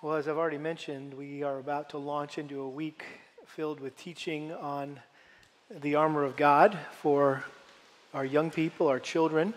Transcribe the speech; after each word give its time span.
Well, 0.00 0.14
as 0.14 0.28
I've 0.28 0.36
already 0.36 0.58
mentioned, 0.58 1.12
we 1.12 1.42
are 1.42 1.58
about 1.58 1.90
to 1.90 1.98
launch 1.98 2.38
into 2.38 2.60
a 2.60 2.68
week 2.68 3.02
filled 3.46 3.80
with 3.80 3.96
teaching 3.96 4.52
on 4.52 5.00
the 5.72 5.96
armor 5.96 6.22
of 6.22 6.36
God 6.36 6.78
for 7.02 7.42
our 8.14 8.24
young 8.24 8.52
people, 8.52 8.86
our 8.86 9.00
children. 9.00 9.54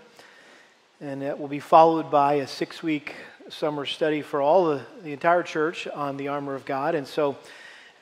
And 1.00 1.21
that 1.21 1.39
will 1.39 1.48
be 1.48 1.59
followed 1.59 2.09
by 2.09 2.34
a 2.36 2.48
six 2.48 2.82
week 2.82 3.14
summer 3.50 3.86
study 3.86 4.23
for 4.23 4.41
all 4.41 4.66
the, 4.66 4.82
the 5.04 5.14
entire 5.14 5.43
church 5.43 5.86
on 5.86 6.18
the 6.18 6.30
armor 6.30 6.55
of 6.55 6.66
God. 6.66 6.96
And 6.96 7.08
so, 7.08 7.38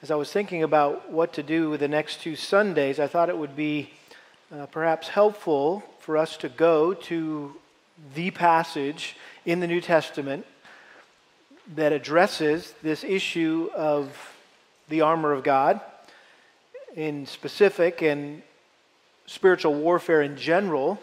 as 0.01 0.09
I 0.09 0.15
was 0.15 0.31
thinking 0.31 0.63
about 0.63 1.11
what 1.11 1.33
to 1.33 1.43
do 1.43 1.69
with 1.69 1.81
the 1.81 1.89
next 1.89 2.21
two 2.21 2.37
Sundays, 2.37 3.01
I 3.01 3.07
thought 3.07 3.27
it 3.27 3.37
would 3.37 3.57
be 3.57 3.89
uh, 4.49 4.65
perhaps 4.67 5.09
helpful 5.09 5.83
for 5.99 6.15
us 6.15 6.37
to 6.37 6.47
go 6.47 6.93
to 6.93 7.53
the 8.15 8.31
passage 8.31 9.17
in 9.45 9.59
the 9.59 9.67
New 9.67 9.81
Testament 9.81 10.45
that 11.75 11.93
addresses 11.93 12.73
this 12.81 13.03
issue 13.03 13.69
of 13.75 14.09
the 14.89 15.01
armor 15.01 15.33
of 15.33 15.43
God 15.43 15.79
in 16.95 17.25
specific 17.25 18.01
and 18.01 18.41
spiritual 19.27 19.75
warfare 19.75 20.21
in 20.21 20.35
general. 20.35 20.99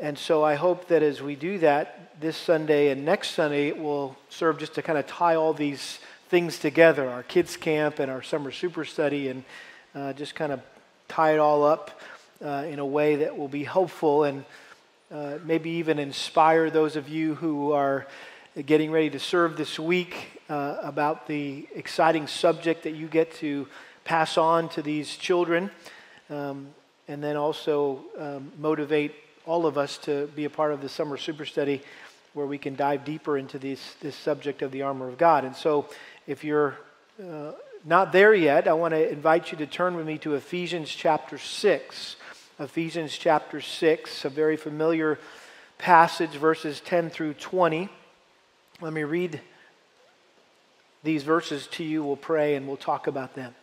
And 0.00 0.16
so 0.16 0.44
I 0.44 0.54
hope 0.54 0.86
that 0.88 1.02
as 1.02 1.20
we 1.20 1.34
do 1.34 1.58
that 1.58 2.20
this 2.20 2.36
Sunday 2.36 2.90
and 2.90 3.04
next 3.04 3.30
Sunday, 3.30 3.68
it 3.68 3.78
will 3.78 4.16
serve 4.30 4.58
just 4.58 4.74
to 4.74 4.82
kind 4.82 4.98
of 4.98 5.06
tie 5.08 5.34
all 5.34 5.52
these 5.52 5.98
things 6.28 6.58
together 6.58 7.08
our 7.08 7.22
kids' 7.22 7.56
camp 7.56 7.98
and 7.98 8.10
our 8.10 8.22
summer 8.22 8.52
super 8.52 8.84
study 8.84 9.28
and 9.28 9.44
uh, 9.94 10.12
just 10.12 10.34
kind 10.34 10.52
of 10.52 10.60
tie 11.08 11.32
it 11.32 11.38
all 11.38 11.64
up 11.64 12.00
uh, 12.44 12.64
in 12.68 12.78
a 12.78 12.86
way 12.86 13.16
that 13.16 13.36
will 13.36 13.48
be 13.48 13.64
helpful 13.64 14.24
and 14.24 14.44
uh, 15.10 15.38
maybe 15.44 15.70
even 15.70 15.98
inspire 15.98 16.70
those 16.70 16.96
of 16.96 17.08
you 17.08 17.34
who 17.34 17.72
are 17.72 18.06
getting 18.66 18.90
ready 18.90 19.08
to 19.08 19.20
serve 19.20 19.56
this 19.56 19.78
week 19.78 20.42
uh, 20.48 20.78
about 20.82 21.28
the 21.28 21.68
exciting 21.76 22.26
subject 22.26 22.82
that 22.82 22.90
you 22.90 23.06
get 23.06 23.32
to 23.34 23.68
pass 24.02 24.36
on 24.36 24.68
to 24.70 24.82
these 24.82 25.16
children, 25.16 25.70
um, 26.28 26.66
and 27.06 27.22
then 27.22 27.36
also 27.36 28.00
um, 28.18 28.50
motivate 28.58 29.14
all 29.46 29.64
of 29.64 29.78
us 29.78 29.98
to 29.98 30.26
be 30.34 30.44
a 30.44 30.50
part 30.50 30.72
of 30.72 30.80
the 30.80 30.88
summer 30.88 31.16
super 31.16 31.44
study 31.44 31.80
where 32.34 32.46
we 32.46 32.58
can 32.58 32.74
dive 32.74 33.04
deeper 33.04 33.38
into 33.38 33.60
this, 33.60 33.94
this 34.00 34.16
subject 34.16 34.60
of 34.62 34.72
the 34.72 34.82
armor 34.82 35.08
of 35.08 35.18
God. 35.18 35.44
And 35.44 35.54
so, 35.54 35.88
if 36.26 36.42
you're 36.42 36.76
uh, 37.22 37.52
not 37.84 38.10
there 38.10 38.34
yet, 38.34 38.66
I 38.66 38.72
want 38.72 38.92
to 38.92 39.08
invite 39.08 39.52
you 39.52 39.58
to 39.58 39.66
turn 39.66 39.94
with 39.94 40.06
me 40.06 40.18
to 40.18 40.34
Ephesians 40.34 40.90
chapter 40.90 41.38
6. 41.38 42.16
Ephesians 42.58 43.16
chapter 43.16 43.60
6, 43.60 44.24
a 44.24 44.28
very 44.28 44.56
familiar 44.56 45.16
passage, 45.78 46.30
verses 46.30 46.80
10 46.80 47.10
through 47.10 47.34
20. 47.34 47.88
Let 48.80 48.92
me 48.92 49.02
read 49.02 49.40
these 51.02 51.24
verses 51.24 51.66
to 51.72 51.82
you. 51.82 52.04
We'll 52.04 52.14
pray 52.14 52.54
and 52.54 52.68
we'll 52.68 52.76
talk 52.76 53.08
about 53.08 53.34
them. 53.34 53.56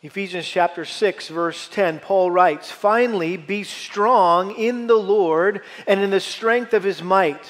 Ephesians 0.00 0.48
chapter 0.48 0.86
6, 0.86 1.28
verse 1.28 1.68
10, 1.68 1.98
Paul 1.98 2.30
writes, 2.30 2.70
Finally, 2.70 3.36
be 3.36 3.64
strong 3.64 4.54
in 4.54 4.86
the 4.86 4.96
Lord 4.96 5.62
and 5.86 6.00
in 6.00 6.08
the 6.08 6.20
strength 6.20 6.72
of 6.72 6.82
his 6.82 7.02
might. 7.02 7.44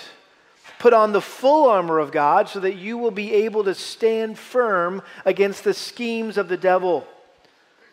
Put 0.80 0.92
on 0.92 1.12
the 1.12 1.20
full 1.20 1.69
armor 1.69 2.00
of 2.00 2.10
God 2.10 2.48
so 2.48 2.58
that 2.60 2.75
you 2.75 2.98
will 2.98 3.12
be 3.12 3.32
able 3.34 3.62
to 3.64 3.75
stand 3.75 4.38
firm 4.38 5.03
against 5.25 5.62
the 5.62 5.75
schemes 5.75 6.36
of 6.36 6.48
the 6.48 6.56
devil. 6.56 7.06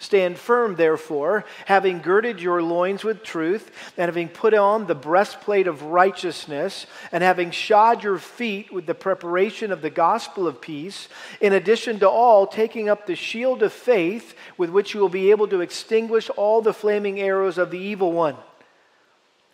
Stand 0.00 0.38
firm, 0.38 0.76
therefore, 0.76 1.44
having 1.66 1.98
girded 1.98 2.40
your 2.40 2.62
loins 2.62 3.02
with 3.02 3.24
truth, 3.24 3.72
and 3.96 4.06
having 4.06 4.28
put 4.28 4.54
on 4.54 4.86
the 4.86 4.94
breastplate 4.94 5.66
of 5.66 5.82
righteousness, 5.82 6.86
and 7.10 7.24
having 7.24 7.50
shod 7.50 8.04
your 8.04 8.18
feet 8.18 8.72
with 8.72 8.86
the 8.86 8.94
preparation 8.94 9.72
of 9.72 9.82
the 9.82 9.90
gospel 9.90 10.46
of 10.46 10.60
peace, 10.60 11.08
in 11.40 11.52
addition 11.52 11.98
to 11.98 12.08
all, 12.08 12.46
taking 12.46 12.88
up 12.88 13.06
the 13.06 13.16
shield 13.16 13.60
of 13.64 13.72
faith, 13.72 14.36
with 14.56 14.70
which 14.70 14.94
you 14.94 15.00
will 15.00 15.08
be 15.08 15.32
able 15.32 15.48
to 15.48 15.60
extinguish 15.60 16.30
all 16.30 16.62
the 16.62 16.72
flaming 16.72 17.18
arrows 17.18 17.58
of 17.58 17.72
the 17.72 17.78
evil 17.78 18.12
one, 18.12 18.36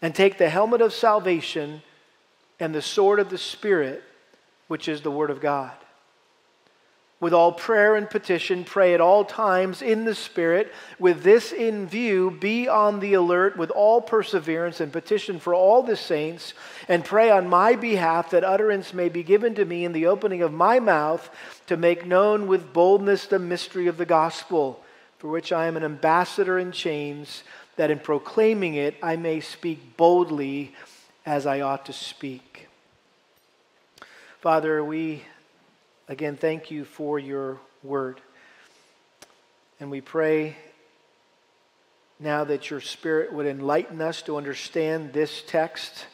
and 0.02 0.14
take 0.14 0.36
the 0.36 0.50
helmet 0.50 0.82
of 0.82 0.92
salvation 0.92 1.80
and 2.60 2.74
the 2.74 2.82
sword 2.82 3.18
of 3.18 3.30
the 3.30 3.38
Spirit, 3.38 4.02
which 4.68 4.88
is 4.88 5.00
the 5.00 5.10
Word 5.10 5.30
of 5.30 5.40
God 5.40 5.72
with 7.24 7.32
all 7.32 7.52
prayer 7.52 7.96
and 7.96 8.10
petition, 8.10 8.64
pray 8.64 8.92
at 8.92 9.00
all 9.00 9.24
times 9.24 9.80
in 9.80 10.04
the 10.04 10.14
Spirit. 10.14 10.70
With 10.98 11.22
this 11.22 11.52
in 11.52 11.86
view, 11.86 12.30
be 12.30 12.68
on 12.68 13.00
the 13.00 13.14
alert 13.14 13.56
with 13.56 13.70
all 13.70 14.02
perseverance 14.02 14.78
and 14.78 14.92
petition 14.92 15.40
for 15.40 15.54
all 15.54 15.82
the 15.82 15.96
saints, 15.96 16.52
and 16.86 17.02
pray 17.02 17.30
on 17.30 17.48
my 17.48 17.76
behalf 17.76 18.28
that 18.32 18.44
utterance 18.44 18.92
may 18.92 19.08
be 19.08 19.22
given 19.22 19.54
to 19.54 19.64
me 19.64 19.86
in 19.86 19.92
the 19.92 20.04
opening 20.04 20.42
of 20.42 20.52
my 20.52 20.78
mouth 20.80 21.30
to 21.66 21.78
make 21.78 22.04
known 22.04 22.46
with 22.46 22.74
boldness 22.74 23.24
the 23.24 23.38
mystery 23.38 23.86
of 23.86 23.96
the 23.96 24.04
gospel, 24.04 24.84
for 25.16 25.28
which 25.28 25.50
I 25.50 25.64
am 25.64 25.78
an 25.78 25.82
ambassador 25.82 26.58
in 26.58 26.72
chains, 26.72 27.42
that 27.76 27.90
in 27.90 28.00
proclaiming 28.00 28.74
it 28.74 28.96
I 29.02 29.16
may 29.16 29.40
speak 29.40 29.96
boldly 29.96 30.74
as 31.24 31.46
I 31.46 31.62
ought 31.62 31.86
to 31.86 31.94
speak. 31.94 32.68
Father, 34.42 34.84
we 34.84 35.22
Again, 36.06 36.36
thank 36.36 36.70
you 36.70 36.84
for 36.84 37.18
your 37.18 37.58
word. 37.82 38.20
And 39.80 39.90
we 39.90 40.02
pray 40.02 40.56
now 42.20 42.44
that 42.44 42.68
your 42.68 42.82
Spirit 42.82 43.32
would 43.32 43.46
enlighten 43.46 44.02
us 44.02 44.20
to 44.22 44.36
understand 44.36 45.14
this 45.14 45.42
text 45.46 46.06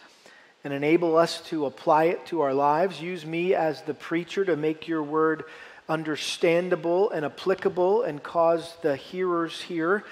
and 0.63 0.73
enable 0.73 1.17
us 1.17 1.41
to 1.49 1.67
apply 1.67 2.05
it 2.05 2.25
to 2.27 2.43
our 2.43 2.55
lives. 2.55 3.01
Use 3.01 3.27
me 3.27 3.55
as 3.55 3.83
the 3.83 3.95
preacher 3.95 4.45
to 4.45 4.55
make 4.55 4.87
your 4.87 5.03
word 5.03 5.43
understandable 5.89 7.11
and 7.11 7.25
applicable 7.25 8.03
and 8.03 8.23
cause 8.23 8.77
the 8.83 8.95
hearers 8.95 9.61
here 9.61 10.05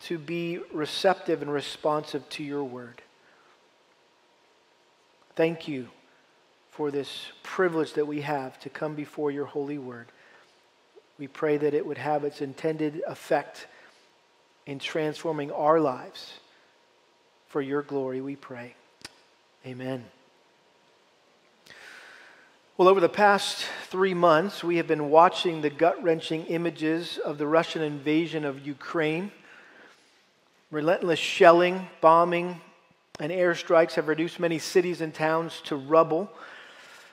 to 0.00 0.18
be 0.18 0.58
receptive 0.72 1.40
and 1.40 1.52
responsive 1.52 2.28
to 2.30 2.42
your 2.42 2.64
word. 2.64 3.00
Thank 5.36 5.68
you 5.68 5.88
for 6.70 6.90
this 6.90 7.26
privilege 7.42 7.94
that 7.94 8.06
we 8.06 8.20
have 8.22 8.58
to 8.60 8.68
come 8.68 8.94
before 8.94 9.30
your 9.30 9.46
holy 9.46 9.78
word. 9.78 10.06
We 11.18 11.26
pray 11.28 11.56
that 11.58 11.74
it 11.74 11.84
would 11.84 11.98
have 11.98 12.24
its 12.24 12.40
intended 12.40 13.02
effect 13.06 13.66
in 14.66 14.78
transforming 14.78 15.52
our 15.52 15.80
lives. 15.80 16.32
For 17.48 17.60
your 17.60 17.82
glory, 17.82 18.20
we 18.20 18.36
pray. 18.36 18.74
Amen. 19.66 20.04
Well, 22.78 22.88
over 22.88 23.00
the 23.00 23.10
past 23.10 23.66
three 23.88 24.14
months, 24.14 24.64
we 24.64 24.76
have 24.76 24.86
been 24.86 25.10
watching 25.10 25.60
the 25.60 25.68
gut 25.68 26.02
wrenching 26.02 26.46
images 26.46 27.18
of 27.18 27.36
the 27.36 27.46
Russian 27.46 27.82
invasion 27.82 28.46
of 28.46 28.66
Ukraine. 28.66 29.32
Relentless 30.70 31.18
shelling, 31.18 31.88
bombing, 32.00 32.60
and 33.18 33.30
airstrikes 33.30 33.94
have 33.94 34.08
reduced 34.08 34.40
many 34.40 34.58
cities 34.58 35.02
and 35.02 35.12
towns 35.12 35.60
to 35.64 35.76
rubble. 35.76 36.30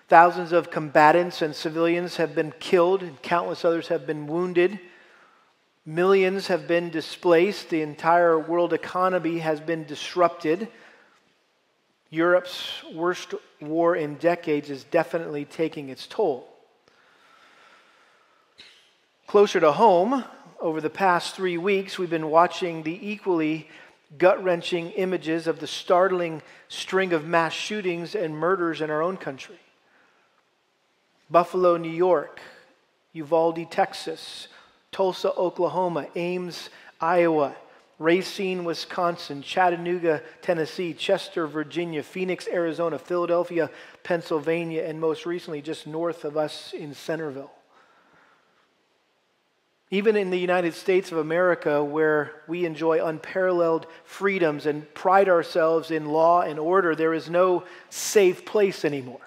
Thousands 0.08 0.54
of 0.54 0.72
combatants 0.72 1.42
and 1.42 1.54
civilians 1.54 2.16
have 2.16 2.34
been 2.34 2.54
killed, 2.60 3.04
and 3.04 3.22
countless 3.22 3.66
others 3.66 3.90
have 3.90 4.08
been 4.08 4.26
wounded. 4.26 4.80
Millions 5.86 6.48
have 6.48 6.68
been 6.68 6.90
displaced. 6.90 7.70
The 7.70 7.82
entire 7.82 8.40
world 8.40 8.72
economy 8.72 9.40
has 9.40 9.60
been 9.60 9.84
disrupted. 9.84 10.70
Europe's 12.10 12.84
worst 12.94 13.34
war 13.60 13.98
in 13.98 14.16
decades 14.16 14.70
is 14.70 14.86
definitely 14.86 15.44
taking 15.44 15.90
its 15.90 16.08
toll. 16.08 16.48
Closer 19.28 19.60
to 19.60 19.74
home, 19.74 20.24
over 20.62 20.80
the 20.80 20.90
past 20.90 21.36
three 21.36 21.58
weeks, 21.58 22.00
we've 22.00 22.10
been 22.10 22.30
watching 22.30 22.84
the 22.84 23.10
equally 23.12 23.68
gut 24.18 24.42
wrenching 24.42 24.92
images 24.92 25.48
of 25.48 25.60
the 25.60 25.68
startling 25.68 26.42
string 26.70 27.12
of 27.12 27.26
mass 27.26 27.52
shootings 27.52 28.16
and 28.16 28.38
murders 28.38 28.80
in 28.80 28.90
our 28.90 29.02
own 29.02 29.18
country. 29.18 29.60
Buffalo, 31.30 31.78
New 31.78 31.92
York, 31.92 32.40
Uvalde, 33.14 33.70
Texas, 33.70 34.48
Tulsa, 34.92 35.34
Oklahoma, 35.34 36.08
Ames, 36.16 36.70
Iowa, 37.02 37.56
Racine, 38.00 38.64
Wisconsin, 38.64 39.42
Chattanooga, 39.42 40.22
Tennessee, 40.42 40.94
Chester, 40.94 41.48
Virginia, 41.48 42.04
Phoenix, 42.04 42.48
Arizona, 42.48 43.00
Philadelphia, 43.00 43.72
Pennsylvania, 44.04 44.84
and 44.84 45.02
most 45.02 45.26
recently 45.26 45.62
just 45.62 45.88
north 45.88 46.24
of 46.24 46.38
us 46.38 46.74
in 46.74 46.94
Centerville. 46.94 47.52
Even 49.90 50.16
in 50.16 50.30
the 50.30 50.38
United 50.38 50.74
States 50.74 51.12
of 51.12 51.18
America, 51.18 51.84
where 51.84 52.44
we 52.48 52.66
enjoy 52.66 53.04
unparalleled 53.04 53.88
freedoms 54.04 54.66
and 54.66 54.94
pride 54.94 55.30
ourselves 55.30 55.92
in 55.92 56.06
law 56.06 56.42
and 56.42 56.60
order, 56.60 56.94
there 56.94 57.14
is 57.14 57.30
no 57.30 57.64
safe 57.90 58.46
place 58.46 58.84
anymore. 58.86 59.22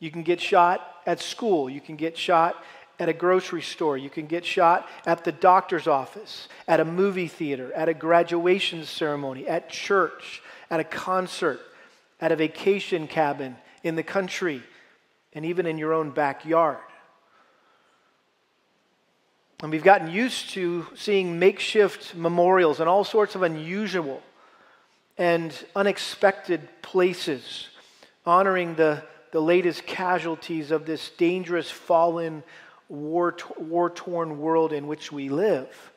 You 0.00 0.10
can 0.10 0.22
get 0.22 0.40
shot 0.40 0.96
at 1.06 1.20
school, 1.20 1.70
you 1.70 1.80
can 1.80 1.96
get 1.96 2.18
shot 2.18 2.56
at 2.98 3.08
a 3.08 3.12
grocery 3.12 3.62
store, 3.62 3.96
you 3.96 4.10
can 4.10 4.26
get 4.26 4.44
shot 4.44 4.88
at 5.06 5.24
the 5.24 5.32
doctor's 5.32 5.86
office, 5.86 6.48
at 6.66 6.80
a 6.80 6.84
movie 6.84 7.28
theater, 7.28 7.72
at 7.74 7.88
a 7.88 7.94
graduation 7.94 8.84
ceremony, 8.84 9.46
at 9.46 9.70
church, 9.70 10.42
at 10.70 10.80
a 10.80 10.84
concert, 10.84 11.60
at 12.20 12.32
a 12.32 12.36
vacation 12.36 13.06
cabin 13.06 13.56
in 13.82 13.94
the 13.94 14.02
country, 14.02 14.62
and 15.32 15.46
even 15.46 15.66
in 15.66 15.78
your 15.78 15.92
own 15.92 16.10
backyard. 16.10 16.78
And 19.62 19.70
we've 19.70 19.84
gotten 19.84 20.10
used 20.10 20.50
to 20.50 20.86
seeing 20.94 21.38
makeshift 21.38 22.14
memorials 22.14 22.80
and 22.80 22.88
all 22.88 23.04
sorts 23.04 23.34
of 23.34 23.42
unusual 23.42 24.22
and 25.18 25.54
unexpected 25.76 26.66
places 26.80 27.68
honoring 28.24 28.74
the, 28.74 29.02
the 29.32 29.40
latest 29.40 29.86
casualties 29.86 30.70
of 30.70 30.86
this 30.86 31.10
dangerous, 31.10 31.70
fallen, 31.70 32.42
war 32.88 33.32
torn 33.94 34.38
world 34.40 34.72
in 34.72 34.86
which 34.86 35.12
we 35.12 35.28
live. 35.28 35.92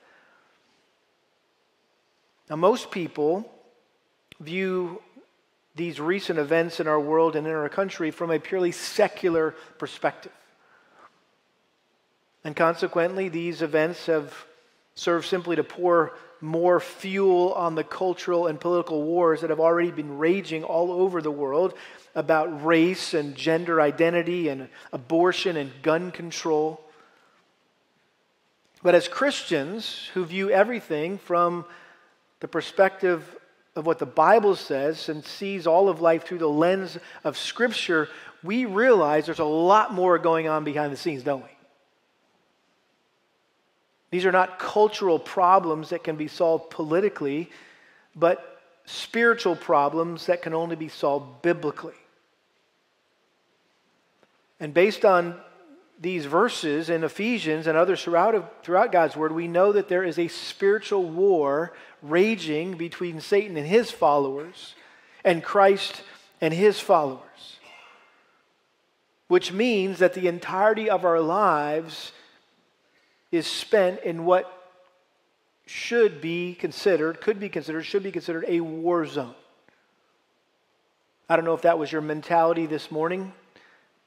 Now, 2.50 2.56
most 2.56 2.91
people 2.91 3.50
view 4.39 5.01
these 5.75 6.00
recent 6.00 6.38
events 6.38 6.80
in 6.80 6.88
our 6.88 7.00
world 7.00 7.35
and 7.35 7.47
in 7.47 7.53
our 7.53 7.69
country 7.69 8.12
from 8.12 8.30
a 8.30 8.39
purely 8.39 8.71
secular 8.71 9.56
perspective. 9.79 10.31
And 12.44 12.56
consequently, 12.56 13.29
these 13.29 13.62
events 13.62 14.06
have 14.06 14.45
served 14.95 15.25
simply 15.25 15.56
to 15.56 15.63
pour 15.63 16.13
more 16.44 16.81
fuel 16.81 17.54
on 17.54 17.74
the 17.74 17.86
cultural 17.86 18.48
and 18.48 18.60
political 18.60 19.01
wars 19.01 19.40
that 19.42 19.50
have 19.50 19.62
already 19.62 19.92
been 19.92 20.18
raging 20.18 20.66
all 20.66 20.92
over 20.92 21.22
the 21.22 21.31
world 21.31 21.74
about 22.16 22.66
race 22.66 23.13
and 23.13 23.34
gender 23.34 23.80
identity 23.80 24.50
and 24.50 24.68
abortion 24.92 25.56
and 25.56 25.72
gun 25.81 26.12
control. 26.12 26.81
But 28.84 28.94
as 28.94 29.07
Christians 29.07 30.10
who 30.13 30.25
view 30.25 30.50
everything 30.50 31.18
from 31.18 31.63
the 32.42 32.50
perspective 32.50 33.38
of 33.78 33.86
what 33.86 34.00
the 34.00 34.06
Bible 34.06 34.57
says 34.57 35.07
and 35.07 35.24
sees 35.24 35.66
all 35.66 35.88
of 35.88 36.01
life 36.01 36.25
through 36.25 36.39
the 36.39 36.50
lens 36.50 36.98
of 37.24 37.38
Scripture, 37.38 38.10
we 38.44 38.66
realize 38.66 39.25
there's 39.25 39.39
a 39.39 39.46
lot 39.46 39.94
more 39.94 40.19
going 40.19 40.50
on 40.50 40.66
behind 40.66 40.92
the 40.92 40.98
scenes, 40.98 41.24
don't 41.24 41.42
we? 41.42 41.52
These 44.13 44.27
are 44.27 44.31
not 44.31 44.60
cultural 44.60 45.18
problems 45.18 45.89
that 45.89 46.04
can 46.04 46.18
be 46.18 46.27
solved 46.27 46.69
politically, 46.69 47.50
but 48.15 48.62
spiritual 48.86 49.56
problems 49.56 50.27
that 50.27 50.44
can 50.44 50.54
only 50.54 50.75
be 50.75 50.88
solved 50.88 51.42
biblically. 51.42 51.95
And 54.60 54.71
based 54.71 55.04
on 55.04 55.42
these 56.00 56.27
verses 56.27 56.92
in 56.92 57.04
Ephesians 57.04 57.65
and 57.65 57.75
others 57.75 58.04
throughout, 58.04 58.63
throughout 58.63 58.92
God's 58.92 59.18
Word, 59.18 59.31
we 59.31 59.48
know 59.48 59.71
that 59.71 59.89
there 59.89 60.04
is 60.04 60.19
a 60.19 60.27
spiritual 60.27 61.06
war 61.06 61.74
raging 62.04 62.77
between 62.77 63.19
Satan 63.19 63.57
and 63.57 63.65
his 63.65 63.89
followers 63.89 64.75
and 65.24 65.44
Christ 65.44 66.04
and 66.39 66.54
his 66.54 66.80
followers. 66.80 67.57
Which 69.27 69.51
means 69.51 69.98
that 69.98 70.13
the 70.13 70.27
entirety 70.27 70.88
of 70.88 71.04
our 71.04 71.19
lives 71.19 72.12
is 73.33 73.47
spent 73.47 74.00
in 74.01 74.25
what 74.25 74.45
should 75.65 76.21
be 76.21 76.53
considered, 76.53 77.19
could 77.19 77.39
be 77.39 77.50
considered, 77.50 77.81
should 77.81 78.03
be 78.03 78.12
considered 78.12 78.45
a 78.47 78.59
war 78.59 79.07
zone. 79.07 79.33
I 81.27 81.35
don't 81.35 81.44
know 81.44 81.56
if 81.56 81.63
that 81.63 81.80
was 81.80 81.91
your 81.91 82.01
mentality 82.01 82.68
this 82.68 82.91
morning 82.91 83.33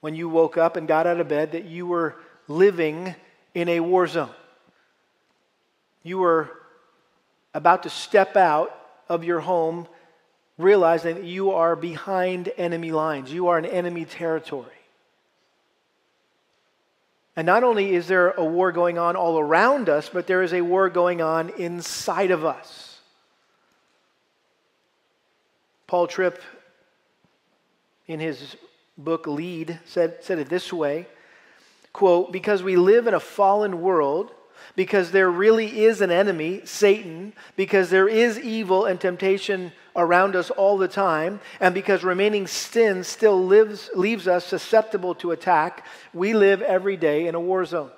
when 0.00 0.14
you 0.14 0.28
woke 0.28 0.56
up 0.56 0.76
and 0.76 0.87
got 0.87 1.08
out 1.08 1.19
of 1.19 1.26
bed, 1.26 1.52
that 1.52 1.64
you 1.64 1.88
were 1.88 2.14
living 2.46 3.17
in 3.52 3.69
a 3.69 3.81
war 3.81 4.06
zone. 4.06 4.31
You 6.05 6.19
were 6.19 6.49
about 7.52 7.82
to 7.82 7.90
step 7.90 8.37
out 8.37 8.79
of 9.08 9.25
your 9.25 9.40
home, 9.40 9.88
realizing 10.56 11.17
that 11.17 11.25
you 11.25 11.50
are 11.50 11.75
behind 11.75 12.52
enemy 12.56 12.93
lines, 12.93 13.32
you 13.32 13.49
are 13.49 13.58
in 13.58 13.64
enemy 13.64 14.05
territory. 14.05 14.70
And 17.37 17.44
not 17.44 17.62
only 17.62 17.94
is 17.94 18.09
there 18.09 18.31
a 18.31 18.44
war 18.44 18.73
going 18.73 18.99
on 18.99 19.15
all 19.15 19.38
around 19.38 19.91
us, 19.91 20.09
but 20.09 20.27
there 20.27 20.43
is 20.43 20.55
a 20.55 20.62
war 20.62 20.88
going 20.88 21.21
on 21.21 21.50
inside 21.50 22.31
of 22.31 22.44
us. 22.47 23.00
Paul 25.87 26.06
Tripp, 26.06 26.41
in 28.06 28.21
his 28.21 28.56
book 28.97 29.27
Lead, 29.27 29.79
said, 29.85 30.19
said 30.23 30.38
it 30.38 30.49
this 30.49 30.73
way 30.73 31.06
quote, 31.93 32.33
Because 32.33 32.62
we 32.62 32.77
live 32.77 33.06
in 33.06 33.15
a 33.15 33.21
fallen 33.21 33.81
world, 33.81 34.32
because 34.75 35.11
there 35.11 35.31
really 35.31 35.85
is 35.85 36.00
an 36.00 36.11
enemy, 36.11 36.62
Satan, 36.65 37.32
because 37.56 37.91
there 37.91 38.09
is 38.09 38.39
evil 38.39 38.85
and 38.85 39.00
temptation 39.00 39.73
around 39.96 40.37
us 40.37 40.50
all 40.50 40.76
the 40.78 40.88
time, 40.88 41.40
and 41.58 41.75
because 41.75 42.04
remaining 42.04 42.46
sin 42.46 43.02
still 43.02 43.44
lives, 43.44 43.90
leaves 43.94 44.28
us 44.28 44.46
susceptible 44.46 45.14
to 45.16 45.32
attack, 45.32 45.84
we 46.12 46.34
live 46.34 46.62
every 46.62 46.96
day 46.96 47.26
in 47.26 47.34
a 47.34 47.40
war 47.40 47.64
zone. 47.64 47.90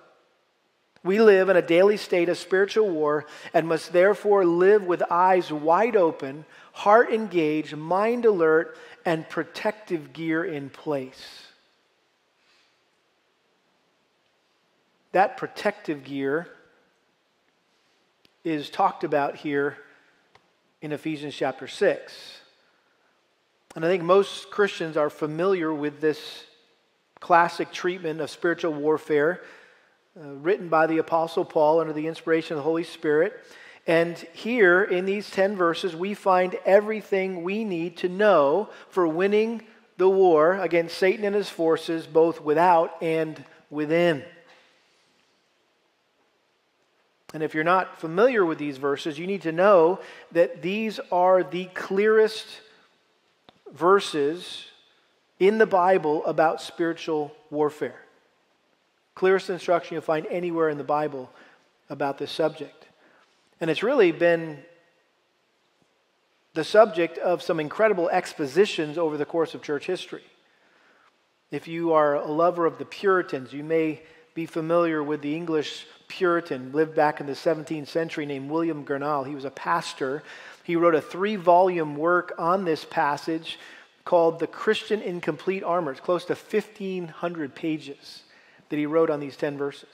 We 1.05 1.21
live 1.21 1.49
in 1.49 1.57
a 1.57 1.63
daily 1.63 1.97
state 1.97 2.29
of 2.29 2.39
spiritual 2.39 2.91
war 2.91 3.27
and 3.55 3.69
must 3.69 3.93
therefore 3.93 4.45
live 4.45 4.85
with 4.85 5.03
eyes 5.11 5.53
wide 5.53 5.97
open, 5.97 6.45
heart 6.73 7.13
engaged, 7.13 7.77
mind 7.77 8.25
alert, 8.25 8.77
and 9.05 9.29
protective 9.29 10.13
gear 10.13 10.45
in 10.45 10.71
place. 10.71 11.47
That 15.13 15.37
protective 15.37 16.05
gear 16.05 16.49
is 18.45 18.69
talked 18.71 19.05
about 19.05 19.37
here 19.37 19.79
in 20.81 20.93
Ephesians 20.93 21.35
chapter 21.35 21.67
6. 21.67 22.41
And 23.75 23.85
I 23.85 23.89
think 23.89 24.03
most 24.03 24.51
Christians 24.51 24.97
are 24.97 25.11
familiar 25.11 25.73
with 25.73 26.01
this 26.01 26.45
classic 27.21 27.73
treatment 27.73 28.21
of 28.21 28.31
spiritual 28.31 28.73
warfare 28.73 29.43
uh, 30.17 30.35
written 30.35 30.69
by 30.69 30.87
the 30.87 30.99
Apostle 30.99 31.45
Paul 31.45 31.81
under 31.81 31.93
the 31.93 32.07
inspiration 32.07 32.55
of 32.55 32.59
the 32.59 32.63
Holy 32.63 32.85
Spirit. 32.85 33.35
And 33.87 34.17
here 34.35 34.85
in 34.85 35.05
these 35.05 35.31
10 35.31 35.57
verses, 35.57 35.97
we 35.97 36.15
find 36.15 36.57
everything 36.65 37.43
we 37.43 37.65
need 37.65 37.97
to 37.99 38.09
know 38.09 38.69
for 38.91 39.07
winning 39.07 39.63
the 39.97 40.09
war 40.09 40.55
against 40.61 40.97
Satan 40.99 41.25
and 41.25 41.35
his 41.35 41.49
forces, 41.49 42.07
both 42.07 42.41
without 42.41 43.03
and 43.03 43.43
within. 43.71 44.25
And 47.35 47.43
if 47.43 47.55
you're 47.55 47.65
not 47.65 48.01
familiar 48.01 48.45
with 48.45 48.59
these 48.59 48.79
verses, 48.79 49.19
you 49.19 49.27
need 49.27 49.43
to 49.43 49.53
know 49.53 50.01
that 50.33 50.63
these 50.63 50.99
are 51.13 51.43
the 51.43 51.67
clearest 51.67 52.47
verses 53.73 54.65
in 55.39 55.59
the 55.59 55.67
Bible 55.67 56.25
about 56.25 56.63
spiritual 56.63 57.33
warfare. 57.51 58.01
Clearest 59.15 59.51
instruction 59.51 59.95
you'll 59.95 60.03
find 60.03 60.27
anywhere 60.31 60.69
in 60.69 60.79
the 60.79 60.85
Bible 60.85 61.31
about 61.91 62.19
this 62.19 62.31
subject. 62.31 62.87
And 63.61 63.69
it's 63.69 63.83
really 63.83 64.13
been 64.13 64.59
the 66.55 66.65
subject 66.65 67.19
of 67.19 67.43
some 67.43 67.61
incredible 67.61 68.09
expositions 68.09 68.97
over 68.97 69.17
the 69.17 69.25
course 69.25 69.55
of 69.55 69.63
church 69.63 69.87
history. 69.87 70.25
If 71.51 71.69
you 71.69 71.93
are 71.93 72.15
a 72.15 72.31
lover 72.31 72.65
of 72.65 72.79
the 72.79 72.85
Puritans, 72.85 73.53
you 73.53 73.65
may 73.65 74.03
be 74.35 74.47
familiar 74.47 75.03
with 75.03 75.21
the 75.21 75.35
English 75.35 75.87
Puritan, 76.09 76.73
lived 76.73 76.95
back 76.95 77.21
in 77.21 77.27
the 77.27 77.33
17th 77.33 77.89
century, 77.89 78.27
named 78.27 78.51
William 78.51 78.85
Gurnall. 78.85 79.27
He 79.27 79.35
was 79.35 79.45
a 79.45 79.51
pastor. 79.51 80.23
He 80.65 80.75
wrote 80.75 80.95
a 80.95 81.01
three 81.01 81.37
volume 81.37 81.97
work 81.97 82.35
on 82.39 82.65
this 82.65 82.85
passage 82.85 83.59
called 84.05 84.39
The 84.39 84.47
Christian 84.47 85.03
in 85.03 85.21
Complete 85.21 85.63
Armor. 85.63 85.93
It's 85.93 86.01
close 86.01 86.25
to 86.25 86.35
1,500 86.35 87.55
pages 87.55 88.23
that 88.71 88.77
he 88.77 88.87
wrote 88.87 89.11
on 89.11 89.21
these 89.21 89.37
10 89.37 89.59
verses. 89.59 89.89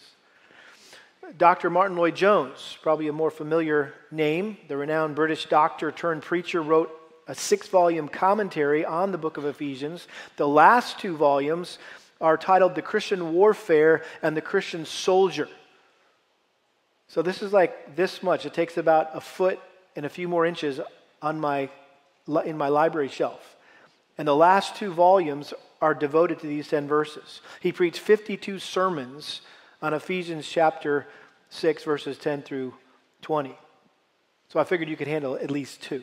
Dr. 1.37 1.69
Martyn 1.71 1.97
Lloyd-Jones, 1.97 2.79
probably 2.83 3.09
a 3.09 3.13
more 3.13 3.31
familiar 3.31 3.95
name, 4.11 4.57
the 4.69 4.77
renowned 4.77 5.17
British 5.17 5.47
doctor 5.47 5.91
turned 5.91 6.23
preacher, 6.23 6.63
wrote 6.63 6.91
a 7.27 7.35
six 7.35 7.69
volume 7.69 8.09
commentary 8.09 8.85
on 8.85 9.11
the 9.11 9.19
book 9.19 9.37
of 9.37 9.47
Ephesians. 9.47 10.07
The 10.37 10.47
last 10.47 10.99
two 10.99 11.17
volumes 11.17 11.79
are 12.21 12.37
titled 12.37 12.75
The 12.75 12.83
Christian 12.83 13.33
Warfare 13.33 14.03
and 14.23 14.37
The 14.37 14.43
Christian 14.43 14.85
Soldier. 14.85 15.49
So 17.15 17.23
this 17.23 17.43
is 17.43 17.53
like 17.53 17.95
this 17.95 18.25
much. 18.25 18.45
It 18.45 18.55
takes 18.55 18.77
about 18.77 19.11
a 19.15 19.21
foot 19.21 19.61
and 19.95 20.05
a 20.05 20.09
few 20.09 20.27
more 20.27 20.45
inches 20.45 20.81
on 21.23 21.39
my, 21.39 21.71
in 22.45 22.59
my 22.59 22.67
library 22.67 23.07
shelf. 23.07 23.55
And 24.19 24.27
the 24.27 24.35
last 24.35 24.75
two 24.75 24.93
volumes 24.93 25.55
are 25.81 25.95
devoted 25.95 26.41
to 26.41 26.49
these 26.49 26.67
10 26.67 26.89
verses. 26.89 27.41
He 27.61 27.71
preached 27.71 28.01
52 28.01 28.59
sermons 28.59 29.43
on 29.81 29.95
Ephesians 29.95 30.49
chapter 30.49 31.07
6, 31.51 31.85
verses 31.85 32.19
10 32.19 32.43
through 32.43 32.75
20. 33.23 33.57
So 34.49 34.59
I 34.59 34.65
figured 34.65 34.89
you 34.89 34.97
could 34.97 35.07
handle 35.07 35.37
at 35.37 35.53
least 35.53 35.83
two. 35.83 36.03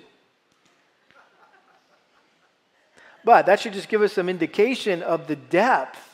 But 3.25 3.47
that 3.47 3.59
should 3.59 3.73
just 3.73 3.89
give 3.89 4.01
us 4.01 4.13
some 4.13 4.29
indication 4.29 5.03
of 5.03 5.27
the 5.27 5.35
depth 5.35 6.10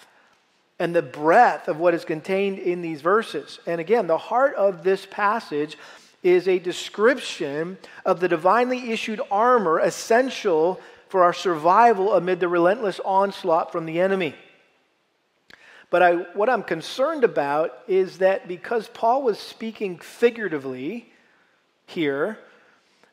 and 0.79 0.96
the 0.96 1.01
breadth 1.01 1.67
of 1.67 1.79
what 1.79 1.93
is 1.93 2.05
contained 2.05 2.60
in 2.60 2.81
these 2.81 3.01
verses. 3.01 3.60
And 3.65 3.81
again, 3.81 4.07
the 4.07 4.17
heart 4.17 4.55
of 4.55 4.84
this 4.84 5.05
passage 5.05 5.77
is 6.24 6.48
a 6.48 6.60
description 6.60 7.77
of 8.05 8.19
the 8.19 8.27
divinely 8.27 8.91
issued 8.91 9.22
armor 9.31 9.79
essential 9.79 10.79
for 11.10 11.24
our 11.24 11.34
survival 11.34 12.13
amid 12.13 12.39
the 12.39 12.48
relentless 12.48 13.00
onslaught 13.05 13.72
from 13.72 13.86
the 13.86 14.00
enemy. 14.00 14.36
But 15.89 16.03
I, 16.03 16.13
what 16.34 16.50
I'm 16.50 16.63
concerned 16.63 17.24
about 17.24 17.72
is 17.88 18.17
that 18.17 18.48
because 18.48 18.89
Paul 18.89 19.24
was 19.24 19.39
speaking 19.39 20.00
figuratively 20.00 21.10
here, 21.86 22.38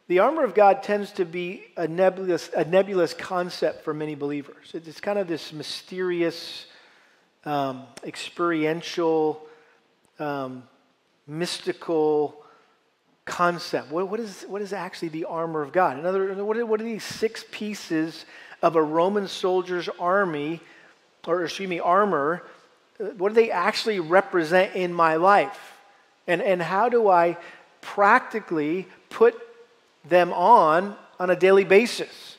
the 0.09 0.18
armor 0.18 0.44
of 0.44 0.54
God 0.54 0.83
tends 0.83 1.12
to 1.12 1.25
be 1.25 1.64
a 1.76 1.87
nebulous, 1.87 2.50
a 2.54 2.64
nebulous 2.64 3.14
concept 3.14 3.85
for 3.85 3.94
many 3.94 4.14
believers. 4.14 4.73
It's 4.75 5.00
kind 5.00 5.18
of 5.18 5.28
this 5.28 5.52
mysterious, 5.52 6.66
um, 7.45 7.83
experiential, 8.05 9.41
um, 10.19 10.63
mystical 11.27 12.43
concept. 13.25 13.91
What, 13.91 14.09
what, 14.09 14.21
is, 14.21 14.45
what 14.49 14.63
is 14.63 14.73
actually 14.73 15.09
the 15.09 15.25
armor 15.25 15.63
of 15.63 15.73
God? 15.73 15.99
In 15.99 16.07
other 16.07 16.45
what 16.45 16.57
are, 16.57 16.67
what 16.67 16.81
are 16.81 16.85
these 16.85 17.05
six 17.05 17.45
pieces 17.51 18.25
of 18.63 18.77
a 18.77 18.83
Roman 18.83 19.29
soldier's 19.29 19.89
army, 19.99 20.61
or 21.27 21.45
excuse 21.45 21.69
me, 21.69 21.81
armor? 21.81 22.43
Uh, 23.01 23.05
what 23.19 23.31
do 23.31 23.35
they 23.35 23.51
actually 23.51 24.01
represent 24.01 24.75
in 24.75 24.93
my 24.93 25.17
life? 25.17 25.73
And, 26.27 26.41
and 26.41 26.63
how 26.63 26.89
do 26.89 27.09
I 27.09 27.37
practically 27.81 28.87
put 29.11 29.35
them 30.05 30.33
on 30.33 30.97
on 31.19 31.31
a 31.31 31.37
daily 31.37 31.65
basis. 31.65 32.34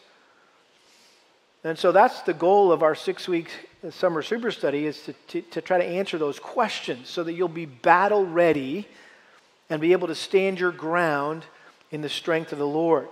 And 1.65 1.79
so 1.79 1.91
that's 1.91 2.21
the 2.21 2.33
goal 2.35 2.71
of 2.71 2.83
our 2.83 2.93
six 2.93 3.27
week 3.27 3.49
summer 3.89 4.21
super 4.21 4.51
study 4.51 4.85
is 4.85 5.01
to, 5.01 5.13
to, 5.13 5.41
to, 5.41 5.61
try 5.61 5.79
to 5.79 5.83
answer 5.83 6.19
those 6.19 6.37
questions 6.37 7.09
so 7.09 7.23
that 7.23 7.33
you'll 7.33 7.47
be 7.47 7.65
battle 7.65 8.23
ready 8.23 8.87
and 9.67 9.81
be 9.81 9.91
able 9.91 10.07
to 10.07 10.13
stand 10.13 10.59
your 10.59 10.71
ground 10.71 11.43
in 11.89 12.01
the 12.01 12.09
strength 12.09 12.51
of 12.51 12.59
the 12.59 12.67
Lord. 12.67 13.07